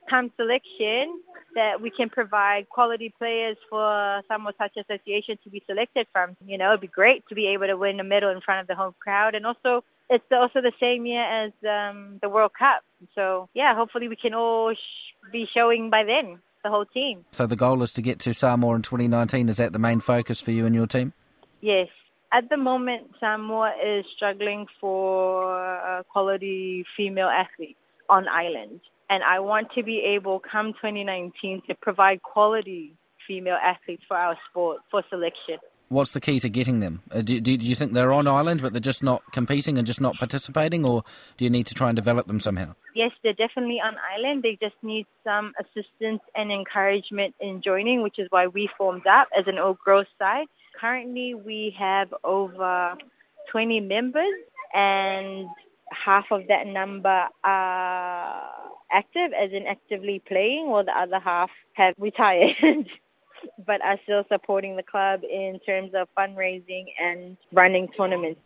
come 0.08 0.32
selection, 0.38 1.20
that 1.56 1.82
we 1.82 1.90
can 1.90 2.10
provide 2.10 2.70
quality 2.70 3.12
players 3.18 3.58
for 3.68 4.22
Samoa 4.28 4.54
Touch 4.54 4.74
Association 4.78 5.40
to 5.44 5.50
be 5.50 5.64
selected 5.66 6.06
from. 6.14 6.38
You 6.46 6.60
know, 6.60 6.70
it'd 6.70 6.82
be 6.82 6.88
great 6.88 7.28
to 7.30 7.36
be 7.36 7.48
able 7.48 7.66
to 7.66 7.76
win 7.78 8.00
a 8.00 8.04
medal 8.04 8.30
in 8.30 8.42
front 8.42 8.62
of 8.62 8.68
the 8.68 8.76
home 8.76 8.94
crowd, 9.00 9.34
and 9.34 9.46
also 9.48 9.84
it's 10.08 10.24
also 10.32 10.62
the 10.62 10.74
same 10.80 11.08
year 11.08 11.24
as 11.24 11.52
um, 11.68 12.20
the 12.22 12.30
World 12.30 12.52
Cup. 12.58 12.84
So 13.16 13.50
yeah, 13.56 13.76
hopefully 13.76 14.08
we 14.08 14.16
can 14.16 14.36
all 14.36 14.76
sh- 14.76 15.32
be 15.32 15.48
showing 15.52 15.90
by 15.90 16.04
then 16.04 16.40
the 16.64 16.70
whole 16.70 16.86
team. 16.86 17.26
So 17.32 17.48
the 17.48 17.56
goal 17.56 17.82
is 17.82 17.92
to 17.94 18.04
get 18.04 18.20
to 18.20 18.34
Samoa 18.36 18.76
in 18.76 18.82
2019. 18.84 19.50
Is 19.50 19.58
that 19.58 19.74
the 19.74 19.80
main 19.80 20.00
focus 20.00 20.40
for 20.40 20.52
you 20.52 20.68
and 20.68 20.76
your 20.76 20.86
team? 20.86 21.14
Yes. 21.62 21.88
At 22.36 22.50
the 22.50 22.58
moment, 22.58 23.12
Samoa 23.22 23.72
is 23.82 24.04
struggling 24.14 24.66
for 24.82 25.56
uh, 25.56 26.04
quality 26.04 26.84
female 26.98 27.30
athletes 27.30 27.80
on 28.10 28.28
island. 28.28 28.82
And 29.10 29.24
I 29.24 29.40
want 29.40 29.70
to 29.76 29.84
be 29.84 30.04
able, 30.16 30.42
come 30.42 30.74
2019, 30.74 31.62
to 31.70 31.76
provide 31.76 32.22
quality 32.24 32.92
female 33.26 33.56
athletes 33.56 34.04
for 34.06 34.18
our 34.18 34.36
sport 34.50 34.80
for 34.92 35.02
selection. 35.10 35.60
What's 35.88 36.12
the 36.12 36.20
key 36.20 36.40
to 36.40 36.50
getting 36.50 36.82
them? 36.82 37.04
Uh, 37.10 37.22
do, 37.22 37.40
do, 37.40 37.56
do 37.56 37.66
you 37.66 37.76
think 37.76 37.94
they're 37.94 38.12
on 38.12 38.28
island 38.28 38.62
but 38.62 38.74
they're 38.74 38.82
just 38.82 39.04
not 39.04 39.22
competing 39.32 39.78
and 39.78 39.88
just 39.88 40.02
not 40.02 40.16
participating, 40.16 40.84
or 40.84 41.04
do 41.38 41.46
you 41.46 41.50
need 41.50 41.68
to 41.68 41.74
try 41.74 41.88
and 41.88 41.96
develop 41.96 42.28
them 42.28 42.42
somehow? 42.42 42.76
Yes, 42.96 43.12
they're 43.24 43.32
definitely 43.34 43.80
on 43.80 43.96
island. 44.14 44.44
They 44.44 44.58
just 44.62 44.76
need 44.84 45.06
some 45.24 45.54
assistance 45.58 46.22
and 46.36 46.52
encouragement 46.52 47.34
in 47.40 47.62
joining, 47.64 48.02
which 48.02 48.20
is 48.20 48.28
why 48.30 48.48
we 48.48 48.68
formed 48.78 49.08
up 49.08 49.30
as 49.38 49.46
an 49.48 49.58
old 49.58 49.78
growth 49.80 50.08
side. 50.20 50.48
Currently, 50.80 51.36
we 51.36 51.76
have 51.80 52.14
over 52.24 52.96
20 53.52 53.80
members, 53.82 54.34
and 54.74 55.48
half 56.06 56.26
of 56.32 56.42
that 56.48 56.68
number 56.68 57.28
are 57.44 58.44
active, 58.92 59.32
as 59.34 59.52
in 59.52 59.66
actively 59.68 60.22
playing, 60.28 60.68
while 60.70 60.84
the 60.84 60.98
other 60.98 61.20
half 61.20 61.50
have 61.74 61.94
retired. 61.98 62.56
but 63.66 63.82
are 63.84 64.00
still 64.04 64.24
supporting 64.32 64.76
the 64.76 64.84
club 64.84 65.22
in 65.24 65.60
terms 65.66 65.92
of 65.96 66.08
fundraising 66.18 66.86
and 67.02 67.38
running 67.54 67.88
tournaments. 67.96 68.40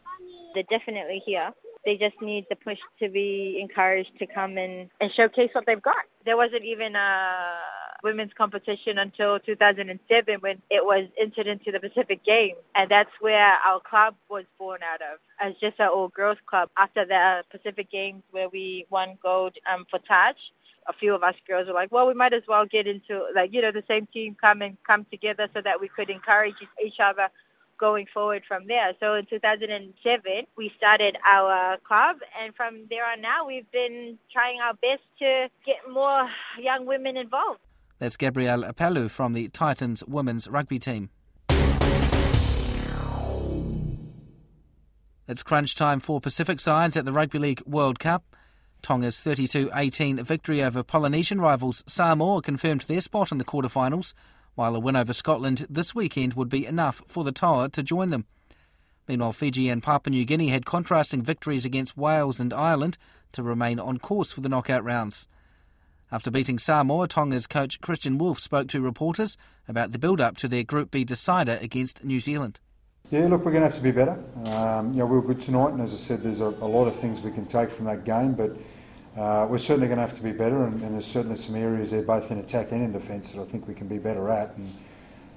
They're 0.54 0.64
definitely 0.70 1.22
here. 1.26 1.52
They 1.86 1.94
just 1.94 2.22
need 2.22 2.46
the 2.50 2.56
push 2.56 2.78
to 3.02 3.10
be 3.10 3.60
encouraged 3.62 4.12
to 4.20 4.28
come 4.28 4.58
in 4.58 4.90
and 5.00 5.12
showcase 5.16 5.50
what 5.54 5.66
they've 5.66 5.82
got. 5.82 6.04
There 6.26 6.36
wasn't 6.36 6.66
even 6.66 6.96
a 6.96 7.56
women's 8.04 8.32
competition 8.38 8.98
until 8.98 9.40
2007 9.40 10.36
when 10.40 10.62
it 10.70 10.84
was 10.84 11.08
entered 11.20 11.48
into 11.48 11.72
the 11.72 11.80
Pacific 11.80 12.24
Games. 12.26 12.58
And 12.76 12.90
that's 12.90 13.12
where 13.20 13.58
our 13.68 13.80
club 13.88 14.16
was 14.30 14.46
born 14.58 14.80
out 14.84 15.02
of, 15.02 15.20
as 15.40 15.54
just 15.60 15.80
an 15.80 15.90
all-girls 15.94 16.38
club. 16.46 16.70
After 16.78 17.06
the 17.06 17.44
Pacific 17.52 17.92
Games 17.92 18.24
where 18.32 18.50
we 18.50 18.86
won 18.90 19.18
gold 19.22 19.56
um, 19.72 19.86
for 19.90 20.00
Taj, 20.00 20.36
a 20.88 20.94
few 20.94 21.14
of 21.14 21.24
us 21.24 21.36
girls 21.48 21.68
were 21.68 21.74
like, 21.74 21.92
well, 21.92 22.08
we 22.08 22.14
might 22.14 22.34
as 22.34 22.44
well 22.48 22.66
get 22.66 22.88
into 22.88 23.26
like, 23.36 23.54
you 23.54 23.62
know, 23.62 23.72
the 23.72 23.84
same 23.88 24.08
team 24.08 24.36
come 24.40 24.62
and 24.62 24.78
come 24.86 25.06
together 25.12 25.48
so 25.54 25.62
that 25.64 25.80
we 25.80 25.88
could 25.88 26.10
encourage 26.10 26.56
each 26.84 26.98
other 27.04 27.28
going 27.80 28.06
forward 28.14 28.44
from 28.48 28.68
there. 28.68 28.94
So 29.00 29.16
in 29.16 29.26
2007, 29.26 30.48
we 30.58 30.72
started 30.78 31.16
our 31.26 31.78
club, 31.88 32.18
and 32.42 32.54
from 32.54 32.86
there 32.90 33.06
on 33.06 33.22
now, 33.22 33.48
we've 33.48 33.70
been 33.72 34.18
trying 34.32 34.60
our 34.60 34.74
best 34.74 35.02
to 35.20 35.48
get 35.66 35.78
more 35.90 36.30
young 36.60 36.86
women 36.86 37.16
involved. 37.18 37.62
That's 38.00 38.16
Gabrielle 38.16 38.64
Apalu 38.64 39.12
from 39.12 39.34
the 39.34 39.50
Titans 39.50 40.06
women's 40.06 40.48
rugby 40.48 40.80
team. 40.80 41.10
It's 45.28 45.44
crunch 45.44 45.76
time 45.76 46.00
for 46.00 46.22
Pacific 46.22 46.62
sides 46.62 46.96
at 46.96 47.04
the 47.04 47.12
Rugby 47.12 47.40
League 47.40 47.62
World 47.66 48.00
Cup. 48.00 48.36
Tonga's 48.82 49.20
32 49.20 49.70
18 49.76 50.24
victory 50.24 50.64
over 50.64 50.82
Polynesian 50.82 51.42
rivals 51.42 51.84
Samoa 51.88 52.42
confirmed 52.42 52.82
their 52.82 53.02
spot 53.02 53.34
in 53.34 53.38
the 53.38 53.44
quarterfinals, 53.44 54.14
while 54.56 54.76
a 54.76 54.80
win 54.80 54.96
over 54.96 55.12
Scotland 55.12 55.68
this 55.70 55.94
weekend 55.94 56.36
would 56.36 56.50
be 56.50 56.66
enough 56.66 57.04
for 57.06 57.26
the 57.26 57.34
Toa 57.34 57.68
to 57.70 57.84
join 57.84 58.12
them. 58.12 58.26
Meanwhile, 59.10 59.34
Fiji 59.34 59.68
and 59.68 59.84
Papua 59.84 60.12
New 60.12 60.24
Guinea 60.24 60.48
had 60.48 60.66
contrasting 60.66 61.22
victories 61.22 61.66
against 61.66 61.98
Wales 61.98 62.40
and 62.40 62.54
Ireland 62.54 62.98
to 63.34 63.44
remain 63.44 63.78
on 63.78 63.98
course 63.98 64.32
for 64.32 64.40
the 64.40 64.50
knockout 64.50 64.86
rounds. 64.86 65.28
After 66.12 66.32
beating 66.32 66.58
Samoa, 66.58 67.08
Tonga's 67.08 67.46
coach 67.46 67.82
Kristian 67.82 68.18
Woolf 68.18 68.40
spoke 68.40 68.68
to 68.70 68.82
reporters 68.82 69.38
about 69.68 69.92
the 69.92 70.00
build 70.00 70.20
up 70.20 70.38
to 70.38 70.48
their 70.48 70.64
Group 70.64 70.90
B 70.90 71.04
decider 71.04 71.60
against 71.62 72.04
New 72.04 72.20
Zealand. 72.20 72.60
Yeah, 73.12 73.28
look, 73.28 73.46
we're 73.46 73.52
going 73.52 73.62
to 73.62 73.68
have 73.68 73.76
to 73.76 73.82
be 73.82 73.92
better. 73.92 74.18
Um, 74.46 74.92
you 74.92 75.00
know, 75.00 75.06
we 75.06 75.18
were 75.18 75.22
good 75.22 75.40
tonight, 75.40 75.70
and 75.72 75.82
as 75.82 75.94
I 75.94 75.98
said, 75.98 76.24
there's 76.24 76.42
a, 76.42 76.46
a 76.48 76.66
lot 76.66 76.86
of 76.86 76.96
things 76.96 77.22
we 77.22 77.32
can 77.32 77.46
take 77.46 77.70
from 77.70 77.86
that 77.86 78.06
game, 78.06 78.34
but 78.34 78.58
uh, 79.18 79.46
we're 79.48 79.60
certainly 79.60 79.88
going 79.88 79.98
to 79.98 80.02
have 80.02 80.16
to 80.16 80.24
be 80.24 80.32
better, 80.32 80.66
and, 80.66 80.82
and, 80.82 80.94
there's 80.94 81.06
certainly 81.06 81.38
some 81.38 81.56
areas 81.56 81.92
there, 81.92 82.02
both 82.02 82.32
in 82.32 82.40
attack 82.40 82.72
and 82.72 82.82
in 82.82 82.92
defence, 82.92 83.34
that 83.34 83.42
I 83.42 83.46
think 83.46 83.68
we 83.68 83.76
can 83.76 83.88
be 83.88 84.00
better 84.00 84.30
at. 84.30 84.56
And 84.58 84.74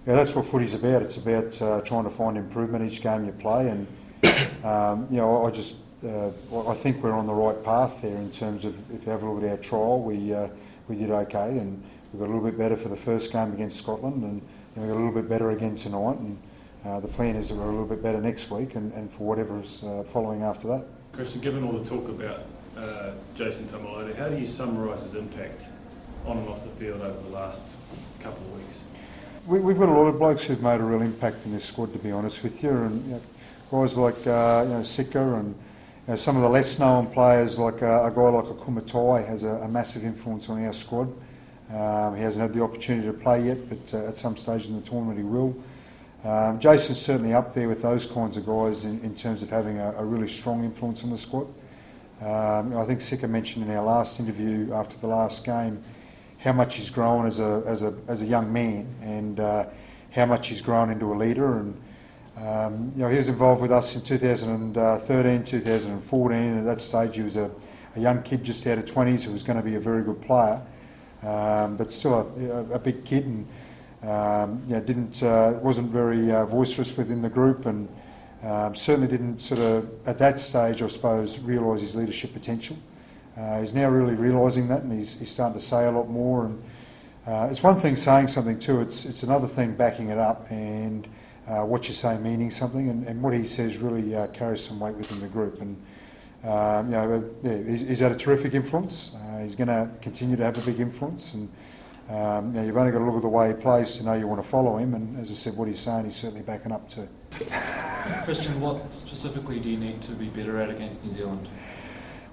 yeah, 0.06 0.14
that's 0.14 0.34
what 0.34 0.46
footy's 0.46 0.72
about. 0.72 1.02
It's 1.02 1.18
about 1.18 1.60
uh, 1.60 1.80
trying 1.82 2.04
to 2.04 2.10
find 2.10 2.38
improvement 2.38 2.90
each 2.90 3.02
game 3.02 3.26
you 3.26 3.32
play, 3.32 3.68
and 3.68 3.86
um, 4.64 5.06
you 5.10 5.18
know, 5.18 5.44
I 5.46 5.50
just 5.50 5.76
uh, 6.04 6.68
I 6.68 6.74
think 6.74 7.02
we're 7.02 7.12
on 7.12 7.26
the 7.26 7.34
right 7.34 7.62
path 7.64 8.02
there 8.02 8.16
in 8.16 8.30
terms 8.30 8.64
of 8.64 8.76
if 8.92 9.04
you 9.04 9.10
have 9.12 9.22
a 9.22 9.30
look 9.30 9.44
at 9.44 9.50
our 9.50 9.56
trial, 9.56 10.00
we 10.00 10.34
uh, 10.34 10.48
we 10.88 10.96
did 10.96 11.10
okay, 11.10 11.58
and 11.58 11.82
we 12.12 12.18
got 12.18 12.26
a 12.26 12.32
little 12.32 12.44
bit 12.44 12.58
better 12.58 12.76
for 12.76 12.88
the 12.88 12.96
first 12.96 13.32
game 13.32 13.52
against 13.52 13.78
Scotland, 13.78 14.22
and 14.22 14.42
we 14.76 14.88
got 14.88 14.94
a 14.94 14.96
little 14.96 15.12
bit 15.12 15.28
better 15.28 15.50
again 15.50 15.76
tonight, 15.76 16.18
and. 16.18 16.38
Uh, 16.84 16.98
the 16.98 17.06
plan 17.06 17.36
is 17.36 17.48
that 17.48 17.54
we're 17.54 17.62
a 17.62 17.70
little 17.70 17.86
bit 17.86 18.02
better 18.02 18.20
next 18.20 18.50
week 18.50 18.74
and, 18.74 18.92
and 18.94 19.08
for 19.08 19.24
whatever 19.24 19.60
is 19.60 19.84
uh, 19.84 20.02
following 20.04 20.42
after 20.42 20.66
that. 20.66 20.84
Kristian, 21.12 21.40
given 21.40 21.62
all 21.62 21.78
the 21.78 21.88
talk 21.88 22.08
about 22.08 22.40
uh, 22.76 23.12
Jason 23.36 23.68
Taumalolo, 23.68 24.16
how 24.16 24.28
do 24.28 24.36
you 24.36 24.48
summarise 24.48 25.02
his 25.02 25.14
impact 25.14 25.64
on 26.26 26.38
and 26.38 26.48
off 26.48 26.64
the 26.64 26.70
field 26.70 27.00
over 27.00 27.20
the 27.20 27.28
last 27.28 27.62
couple 28.20 28.44
of 28.46 28.58
weeks? 28.58 28.74
We, 29.46 29.58
have 29.58 29.78
got 29.78 29.88
a 29.88 29.92
lot 29.92 30.06
of 30.06 30.18
blokes 30.18 30.44
who've 30.44 30.62
made 30.62 30.80
a 30.80 30.84
real 30.84 31.02
impact 31.02 31.44
in 31.44 31.52
this 31.52 31.64
squad, 31.64 31.92
to 31.92 31.98
be 31.98 32.10
honest 32.10 32.42
with 32.42 32.62
you, 32.62 32.70
and 32.70 33.04
you 33.06 33.12
know, 33.12 33.20
guys 33.70 33.96
like 33.96 34.26
uh, 34.26 34.64
you 34.66 34.74
know, 34.74 34.82
Sika 34.82 35.34
and 35.34 35.54
you 36.06 36.12
know, 36.12 36.16
some 36.16 36.34
of 36.34 36.42
the 36.42 36.48
less 36.48 36.80
known 36.80 37.06
players, 37.06 37.58
like 37.58 37.80
uh, 37.80 38.02
a 38.02 38.10
guy 38.10 38.22
like 38.22 38.46
a 38.46 38.54
Kumatai, 38.54 39.24
has 39.28 39.44
a, 39.44 39.50
a, 39.50 39.68
massive 39.68 40.04
influence 40.04 40.48
on 40.48 40.64
our 40.64 40.72
squad. 40.72 41.12
Um, 41.72 42.16
he 42.16 42.22
hasn't 42.22 42.42
had 42.42 42.52
the 42.52 42.60
opportunity 42.60 43.06
to 43.06 43.12
play 43.12 43.46
yet, 43.46 43.68
but 43.68 43.94
uh, 43.94 44.08
at 44.08 44.16
some 44.16 44.36
stage 44.36 44.66
in 44.66 44.74
the 44.74 44.82
tournament 44.82 45.18
he 45.18 45.24
will. 45.24 45.54
Um, 46.24 46.58
Jason's 46.58 47.00
certainly 47.00 47.32
up 47.32 47.54
there 47.54 47.68
with 47.68 47.82
those 47.82 48.04
kinds 48.04 48.36
of 48.36 48.46
guys 48.46 48.84
in, 48.84 49.00
in 49.02 49.14
terms 49.14 49.44
of 49.44 49.50
having 49.50 49.78
a, 49.78 49.92
a, 49.96 50.04
really 50.04 50.26
strong 50.26 50.64
influence 50.64 51.04
on 51.04 51.10
the 51.10 51.18
squad. 51.18 51.46
Um, 52.20 52.76
I 52.76 52.84
think 52.84 53.00
Sika 53.00 53.28
mentioned 53.28 53.64
in 53.64 53.76
our 53.76 53.84
last 53.84 54.18
interview 54.18 54.72
after 54.72 54.96
the 54.98 55.06
last 55.06 55.44
game 55.44 55.84
how 56.38 56.52
much 56.52 56.76
he's 56.76 56.90
grown 56.90 57.26
as 57.26 57.38
a, 57.38 57.62
as 57.64 57.82
a, 57.82 57.94
as 58.08 58.22
a 58.22 58.26
young 58.26 58.52
man 58.52 58.92
and 59.00 59.38
uh, 59.38 59.66
how 60.10 60.26
much 60.26 60.48
he's 60.48 60.60
grown 60.60 60.90
into 60.90 61.12
a 61.12 61.14
leader. 61.14 61.58
And 61.58 61.80
um, 62.36 62.92
you 62.94 63.02
know, 63.02 63.08
he 63.08 63.16
was 63.16 63.28
involved 63.28 63.60
with 63.60 63.72
us 63.72 63.94
in 63.94 64.02
2013, 64.02 65.44
2014. 65.44 66.36
And 66.36 66.58
at 66.58 66.64
that 66.64 66.80
stage, 66.80 67.16
he 67.16 67.22
was 67.22 67.36
a, 67.36 67.50
a 67.96 68.00
young 68.00 68.22
kid 68.22 68.42
just 68.42 68.66
out 68.66 68.78
of 68.78 68.84
20s 68.84 69.24
who 69.24 69.32
was 69.32 69.42
going 69.42 69.58
to 69.58 69.62
be 69.62 69.74
a 69.74 69.80
very 69.80 70.02
good 70.02 70.20
player, 70.22 70.62
um, 71.22 71.76
but 71.76 71.92
still 71.92 72.14
a, 72.14 72.74
a, 72.74 72.78
big 72.78 73.04
kid. 73.04 73.26
And, 73.26 73.48
um, 74.02 74.62
you 74.66 74.74
know, 74.74 74.80
didn't 74.80 75.22
uh, 75.22 75.58
wasn't 75.62 75.90
very 75.90 76.32
uh, 76.32 76.46
voiceless 76.46 76.96
within 76.96 77.22
the 77.22 77.28
group, 77.28 77.66
and 77.66 77.88
um, 78.42 78.74
certainly 78.74 79.08
didn't 79.08 79.40
sort 79.40 79.60
of 79.60 79.88
at 80.06 80.18
that 80.18 80.38
stage, 80.38 80.82
I 80.82 80.88
suppose, 80.88 81.38
realise 81.38 81.82
his 81.82 81.94
leadership 81.94 82.32
potential. 82.32 82.76
Uh, 83.36 83.60
he's 83.60 83.72
now 83.72 83.88
really 83.88 84.14
realising 84.14 84.68
that, 84.68 84.82
and 84.82 84.92
he's, 84.92 85.14
he's 85.14 85.30
starting 85.30 85.54
to 85.54 85.64
say 85.64 85.86
a 85.86 85.90
lot 85.90 86.08
more. 86.08 86.46
And 86.46 86.62
uh, 87.26 87.48
it's 87.50 87.62
one 87.62 87.76
thing 87.76 87.96
saying 87.96 88.28
something 88.28 88.58
too; 88.58 88.80
it's 88.80 89.04
it's 89.04 89.22
another 89.22 89.46
thing 89.46 89.74
backing 89.74 90.08
it 90.08 90.18
up 90.18 90.50
and 90.50 91.06
uh, 91.46 91.64
what 91.64 91.88
you 91.88 91.94
say 91.94 92.18
meaning 92.18 92.50
something. 92.50 92.88
And, 92.88 93.06
and 93.06 93.22
what 93.22 93.34
he 93.34 93.46
says 93.46 93.78
really 93.78 94.14
uh, 94.14 94.28
carries 94.28 94.64
some 94.64 94.80
weight 94.80 94.96
within 94.96 95.20
the 95.20 95.28
group. 95.28 95.60
And 95.60 95.76
um, 96.44 96.86
you 96.86 96.92
know, 96.92 97.30
yeah, 97.44 97.58
he's, 97.62 97.82
he's, 97.82 98.00
had 98.00 98.10
a 98.10 98.16
terrific 98.16 98.52
influence. 98.52 99.12
he's 99.42 99.54
going 99.54 99.68
to 99.68 99.88
continue 100.00 100.34
to 100.36 100.42
have 100.42 100.58
a 100.58 100.60
big 100.62 100.80
influence, 100.80 101.34
and 101.34 101.48
um, 102.08 102.48
you 102.48 102.60
know, 102.60 102.66
you've 102.66 102.76
only 102.76 102.90
got 102.90 102.98
to 102.98 103.04
look 103.04 103.14
at 103.14 103.22
the 103.22 103.28
way 103.28 103.48
he 103.48 103.54
plays 103.54 103.96
to 103.96 104.02
know 104.02 104.14
you 104.14 104.26
want 104.26 104.42
to 104.42 104.48
follow 104.48 104.76
him, 104.76 104.94
and 104.94 105.20
as 105.20 105.30
I 105.30 105.34
said, 105.34 105.56
what 105.56 105.68
he's 105.68 105.78
saying, 105.78 106.06
he's 106.06 106.16
certainly 106.16 106.42
backing 106.42 106.72
up 106.72 106.88
to. 106.90 107.08
Kristian, 107.30 108.58
what 108.58 108.92
specifically 108.92 109.60
do 109.60 109.68
you 109.68 109.76
need 109.76 110.02
to 110.02 110.12
be 110.12 110.26
better 110.26 110.60
at 110.60 110.68
against 110.68 111.04
New 111.04 111.12
Zealand? 111.12 111.48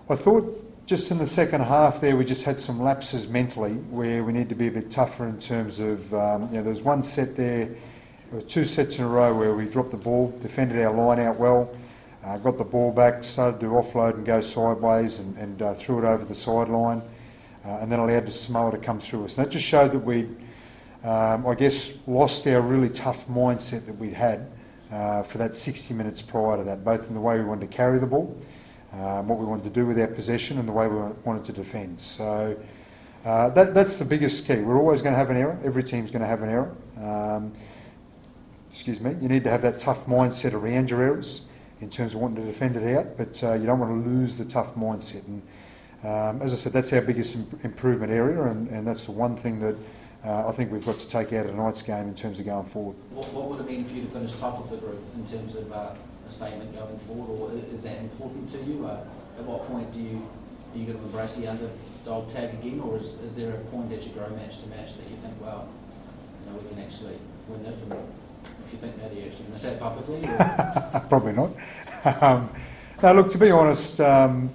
I 0.10 0.16
thought 0.16 0.88
just 0.88 1.12
in 1.12 1.20
the 1.20 1.28
second 1.28 1.62
half 1.62 2.02
there, 2.02 2.18
we 2.18 2.26
just 2.26 2.44
had 2.44 2.60
some 2.60 2.82
lapses 2.82 3.30
mentally 3.30 3.74
where 3.74 4.24
we 4.24 4.34
need 4.34 4.50
to 4.50 4.56
be 4.56 4.66
a 4.66 4.72
bit 4.72 4.90
tougher 4.90 5.28
in 5.28 5.38
terms 5.38 5.80
of, 5.80 6.12
um, 6.16 6.48
you 6.48 6.56
know, 6.56 6.64
there 6.64 6.72
was 6.72 6.82
one 6.82 7.04
set 7.04 7.36
there, 7.36 7.76
there 8.32 8.42
two 8.42 8.66
sets 8.66 8.98
in 8.98 9.04
a 9.04 9.08
row 9.08 9.34
where 9.34 9.56
we 9.56 9.66
dropped 9.66 9.92
the 9.92 9.98
ball, 9.98 10.34
defended 10.42 10.80
our 10.84 10.94
line 10.94 11.20
out 11.20 11.40
well, 11.40 11.76
uh, 12.24 12.38
got 12.38 12.58
the 12.58 12.64
ball 12.64 12.92
back, 12.92 13.24
started 13.24 13.60
to 13.60 13.68
offload 13.68 14.16
and 14.16 14.26
go 14.26 14.42
sideways 14.42 15.20
and, 15.20 15.38
and 15.38 15.62
uh, 15.62 15.74
threw 15.74 16.00
it 16.00 16.06
over 16.06 16.26
the 16.26 16.36
sideline 16.36 17.02
uh, 17.66 17.80
and 17.82 17.92
then 17.92 18.00
allowed 18.00 18.26
the 18.26 18.32
Samoa 18.32 18.72
to 18.72 18.78
come 18.78 19.00
through 19.00 19.26
us. 19.26 19.38
And 19.38 19.46
that 19.46 19.52
just 19.52 19.66
showed 19.66 19.92
that 19.94 20.00
we'd, 20.00 20.30
um, 21.04 21.48
I 21.48 21.56
guess, 21.56 21.98
lost 22.08 22.46
our 22.48 22.62
really 22.62 22.90
tough 22.90 23.28
mindset 23.28 23.86
that 23.88 23.98
we'd 23.98 24.14
had 24.14 24.52
uh, 24.92 25.24
for 25.24 25.38
that 25.40 25.56
60 25.56 25.94
minutes 25.94 26.22
prior 26.22 26.58
to 26.58 26.64
that, 26.64 26.84
both 26.84 27.08
in 27.08 27.14
the 27.14 27.22
way 27.22 27.38
we 27.38 27.46
wanted 27.46 27.70
to 27.72 27.76
carry 27.76 28.00
the 28.00 28.08
ball, 28.08 28.38
um, 28.94 29.28
what 29.28 29.40
we 29.40 29.46
wanted 29.46 29.64
to 29.64 29.70
do 29.70 29.86
with 29.86 30.00
our 30.00 30.08
possession, 30.08 30.58
and 30.58 30.68
the 30.68 30.74
way 30.74 30.88
we 30.88 30.98
wanted 31.24 31.46
to 31.46 31.54
defend. 31.54 32.00
So 32.00 32.60
uh, 33.26 33.50
that, 33.50 33.74
that's 33.74 33.98
the 34.00 34.06
biggest 34.06 34.46
key. 34.46 34.58
We're 34.58 34.78
always 34.78 35.02
going 35.02 35.14
to 35.14 35.20
have 35.20 35.30
an 35.30 35.38
error. 35.38 35.60
Every 35.64 35.84
team's 35.84 36.12
going 36.12 36.22
to 36.22 36.28
have 36.28 36.42
an 36.42 36.50
error. 36.50 36.76
Um, 37.00 37.54
excuse 38.72 39.00
me. 39.00 39.16
You 39.22 39.28
need 39.28 39.44
to 39.44 39.50
have 39.50 39.62
that 39.62 39.80
tough 39.80 40.06
mindset 40.06 40.54
around 40.54 40.90
your 40.90 41.02
errors 41.02 41.44
in 41.82 41.90
terms 41.90 42.14
of 42.14 42.20
wanting 42.20 42.44
to 42.44 42.52
defend 42.52 42.76
it 42.76 42.96
out, 42.96 43.18
but 43.18 43.44
uh, 43.44 43.54
you 43.54 43.66
don't 43.66 43.80
want 43.80 44.04
to 44.04 44.10
lose 44.10 44.38
the 44.38 44.46
tough 44.46 44.76
mindset. 44.76 45.26
And 45.28 45.42
um, 46.04 46.42
as 46.42 46.54
I 46.54 46.56
said, 46.56 46.74
that's 46.74 46.92
our 46.94 47.02
biggest 47.02 47.36
Im- 47.36 47.60
improvement 47.64 48.12
area, 48.12 48.42
and, 48.44 48.68
and 48.70 48.88
that's 48.88 49.06
the 49.06 49.12
one 49.12 49.36
thing 49.38 49.60
that 49.60 49.76
uh, 50.26 50.48
I 50.48 50.52
think 50.52 50.72
we've 50.72 50.86
got 50.86 51.00
to 51.00 51.08
take 51.08 51.32
out 51.34 51.46
of 51.46 51.52
tonight's 51.52 51.82
game 51.82 52.08
in 52.08 52.16
terms 52.16 52.40
of 52.40 52.46
going 52.46 52.66
forward. 52.66 52.96
What, 53.12 53.34
what 53.34 53.50
would 53.50 53.60
it 53.62 53.68
mean 53.68 53.86
for 53.86 53.94
you 53.94 54.02
to 54.04 54.10
finish 54.10 54.34
top 54.34 54.60
of 54.60 54.70
the 54.70 54.78
group 54.78 55.02
in 55.16 55.28
terms 55.30 55.56
of 55.56 55.72
uh, 55.72 55.96
a 56.28 56.32
statement 56.32 56.76
going 56.76 57.00
forward, 57.08 57.54
or 57.54 57.74
is 57.74 57.84
that 57.84 57.98
important 58.00 58.52
to 58.52 58.58
you? 58.64 58.86
Uh, 58.86 59.04
at 59.38 59.46
what 59.46 59.66
point 59.68 59.94
do 59.94 60.00
you 60.00 60.28
are 60.74 60.78
you 60.78 60.86
going 60.86 61.00
to 61.00 61.04
embrace 61.06 61.34
the 61.34 61.48
underdog 61.48 62.30
tag 62.32 62.54
again, 62.54 62.80
or 62.80 62.98
is, 62.98 63.16
is 63.26 63.34
there 63.36 63.54
a 63.54 63.58
point 63.72 63.90
that 63.90 64.04
you 64.04 64.10
grow 64.10 64.30
match 64.30 64.60
to 64.62 64.68
match 64.68 64.96
that 64.98 65.10
you 65.10 65.18
think, 65.24 65.34
well, 65.42 65.68
you 66.46 66.52
know, 66.52 66.60
we 66.60 66.70
can 66.70 66.80
actually 66.80 67.18
win 67.48 67.64
this? 67.64 67.82
And 67.82 67.94
publicly? 69.80 70.22
Probably 71.10 71.34
not. 71.34 71.52
um, 72.24 72.50
now, 73.02 73.14
look, 73.14 73.30
to 73.30 73.38
be 73.38 73.52
honest. 73.52 74.00
Um, 74.00 74.54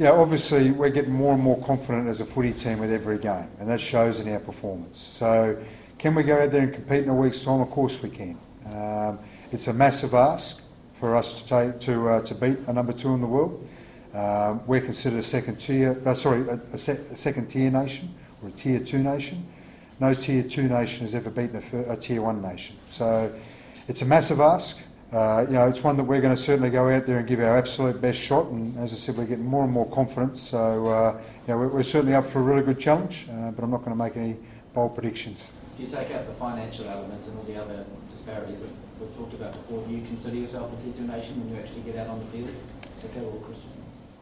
yeah, 0.00 0.12
obviously 0.12 0.70
we're 0.70 0.88
getting 0.88 1.12
more 1.12 1.34
and 1.34 1.42
more 1.42 1.62
confident 1.62 2.08
as 2.08 2.22
a 2.22 2.24
footy 2.24 2.54
team 2.54 2.78
with 2.78 2.90
every 2.90 3.18
game, 3.18 3.50
and 3.58 3.68
that 3.68 3.82
shows 3.82 4.18
in 4.18 4.32
our 4.32 4.40
performance. 4.40 4.98
So, 4.98 5.62
can 5.98 6.14
we 6.14 6.22
go 6.22 6.40
out 6.40 6.50
there 6.50 6.62
and 6.62 6.72
compete 6.72 7.04
in 7.04 7.10
a 7.10 7.14
week's 7.14 7.44
time? 7.44 7.60
Of 7.60 7.70
course 7.70 8.02
we 8.02 8.08
can. 8.08 8.38
Um, 8.64 9.18
it's 9.52 9.66
a 9.66 9.74
massive 9.74 10.14
ask 10.14 10.62
for 10.94 11.14
us 11.16 11.42
to 11.42 11.46
take 11.46 11.80
to 11.80 12.08
uh, 12.08 12.22
to 12.22 12.34
beat 12.34 12.56
a 12.66 12.72
number 12.72 12.94
two 12.94 13.12
in 13.12 13.20
the 13.20 13.26
world. 13.26 13.68
Um, 14.14 14.62
we're 14.66 14.80
considered 14.80 15.18
a 15.18 15.22
second 15.22 15.56
tier, 15.56 16.00
uh, 16.06 16.14
sorry, 16.14 16.48
a, 16.48 16.54
a, 16.72 16.78
se- 16.78 17.04
a, 17.12 17.16
second 17.16 17.48
tier 17.48 17.70
nation 17.70 18.12
or 18.42 18.48
a 18.48 18.52
tier 18.52 18.80
two 18.80 18.98
nation. 18.98 19.46
No 20.00 20.14
tier 20.14 20.42
two 20.42 20.64
nation 20.68 21.02
has 21.02 21.14
ever 21.14 21.30
beaten 21.30 21.62
a, 21.72 21.92
a 21.92 21.96
tier 21.96 22.22
one 22.22 22.40
nation. 22.42 22.76
So, 22.86 23.32
it's 23.86 24.02
a 24.02 24.06
massive 24.06 24.40
ask. 24.40 24.78
Uh, 25.12 25.44
you 25.48 25.54
know, 25.54 25.68
it's 25.68 25.82
one 25.82 25.96
that 25.96 26.04
we're 26.04 26.20
going 26.20 26.34
to 26.34 26.40
certainly 26.40 26.70
go 26.70 26.88
out 26.88 27.04
there 27.04 27.18
and 27.18 27.26
give 27.26 27.40
our 27.40 27.58
absolute 27.58 28.00
best 28.00 28.20
shot. 28.20 28.46
And 28.46 28.78
as 28.78 28.92
I 28.92 28.96
said, 28.96 29.16
we're 29.16 29.24
getting 29.24 29.44
more 29.44 29.64
and 29.64 29.72
more 29.72 29.90
confident. 29.90 30.38
So, 30.38 30.86
uh, 30.86 31.20
you 31.46 31.52
know, 31.52 31.58
we're, 31.58 31.68
we're, 31.68 31.82
certainly 31.82 32.14
up 32.14 32.26
for 32.26 32.38
a 32.38 32.42
really 32.42 32.62
good 32.62 32.78
challenge, 32.78 33.26
uh, 33.28 33.50
but 33.50 33.64
I'm 33.64 33.70
not 33.70 33.78
going 33.78 33.90
to 33.90 33.96
make 33.96 34.16
any 34.16 34.36
bold 34.72 34.94
predictions. 34.94 35.52
If 35.74 35.80
you 35.80 35.86
take 35.88 36.12
out 36.12 36.28
the 36.28 36.34
financial 36.34 36.86
elements 36.86 37.26
and 37.26 37.36
all 37.36 37.44
the 37.44 37.60
other 37.60 37.84
disparities 38.12 38.60
that 38.60 38.70
we've 39.00 39.16
talked 39.16 39.34
about 39.34 39.52
before, 39.54 39.84
do 39.84 39.92
you 39.92 40.02
consider 40.02 40.36
yourself 40.36 40.72
a 40.72 40.82
tier 40.84 40.92
two 40.92 41.06
nation 41.08 41.40
when 41.40 41.56
you 41.56 41.60
actually 41.60 41.82
get 41.82 41.96
out 41.96 42.06
on 42.06 42.20
the 42.20 42.26
field? 42.26 42.50
Kristian? 43.02 43.70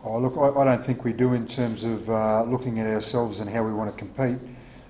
Oh, 0.05 0.19
look, 0.19 0.37
I, 0.39 0.61
I, 0.61 0.65
don't 0.65 0.85
think 0.85 1.05
we 1.05 1.13
do 1.13 1.35
in 1.35 1.47
terms 1.47 1.85
of 1.85 2.09
uh, 2.09 2.45
looking 2.45 2.79
at 2.79 2.87
ourselves 2.87 3.41
and 3.41 3.51
how 3.51 3.65
we 3.65 3.75
want 3.75 3.91
to 3.91 3.97
compete. 3.97 4.39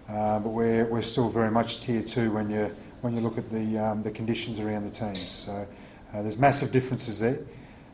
Uh, 0.09 0.39
but 0.39 0.51
we're, 0.51 0.87
we're 0.87 1.03
still 1.03 1.29
very 1.29 1.51
much 1.51 1.81
tier 1.81 2.03
two 2.03 2.33
when 2.33 2.51
you 2.51 2.75
when 3.01 3.15
you 3.15 3.21
look 3.21 3.39
at 3.39 3.51
the 3.51 3.79
um, 3.79 4.03
the 4.03 4.11
conditions 4.11 4.59
around 4.59 4.85
the 4.85 4.91
teams. 4.91 5.31
So 5.31 5.67
uh, 6.13 6.23
there's 6.23 6.39
massive 6.39 6.73
differences 6.73 7.21
there, 7.21 7.41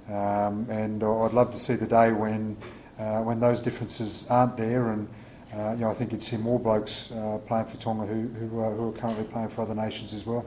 um, 0.08 0.66
and 0.70 1.02
I'd 1.02 1.32
love 1.32 1.50
to 1.50 1.58
see 1.58 1.74
the 1.74 1.86
day 1.86 2.12
when 2.12 2.56
uh, 2.98 3.20
when 3.20 3.40
those 3.40 3.60
differences 3.60 4.26
aren't 4.30 4.56
there, 4.56 4.90
and 4.90 5.08
uh, 5.52 5.72
you 5.72 5.80
know 5.80 5.90
I 5.90 5.94
think 5.94 6.12
you'd 6.12 6.22
see 6.22 6.36
more 6.36 6.60
blokes 6.60 7.10
uh, 7.10 7.38
playing 7.46 7.66
for 7.66 7.76
Tonga 7.78 8.06
who 8.06 8.28
who, 8.28 8.46
who 8.48 8.88
are 8.88 8.92
currently 8.92 9.24
playing 9.24 9.48
for 9.48 9.62
other 9.62 9.74
nations 9.74 10.14
as 10.14 10.24
well. 10.24 10.46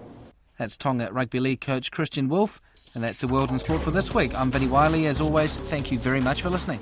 That's 0.58 0.78
Tonga 0.78 1.12
Rugby 1.12 1.40
League 1.40 1.62
coach 1.62 1.92
Kristian 1.92 2.30
Woolf, 2.30 2.62
and 2.96 3.04
that's 3.04 3.20
the 3.20 3.28
World 3.28 3.52
in 3.52 3.60
Sport 3.60 3.84
for 3.84 3.92
this 3.92 4.14
week. 4.14 4.34
I'm 4.34 4.50
Vinnie 4.50 4.68
Wiley. 4.68 5.06
As 5.06 5.22
always, 5.22 5.58
thank 5.58 5.92
you 5.92 6.00
very 6.00 6.22
much 6.22 6.42
for 6.42 6.50
listening. 6.50 6.80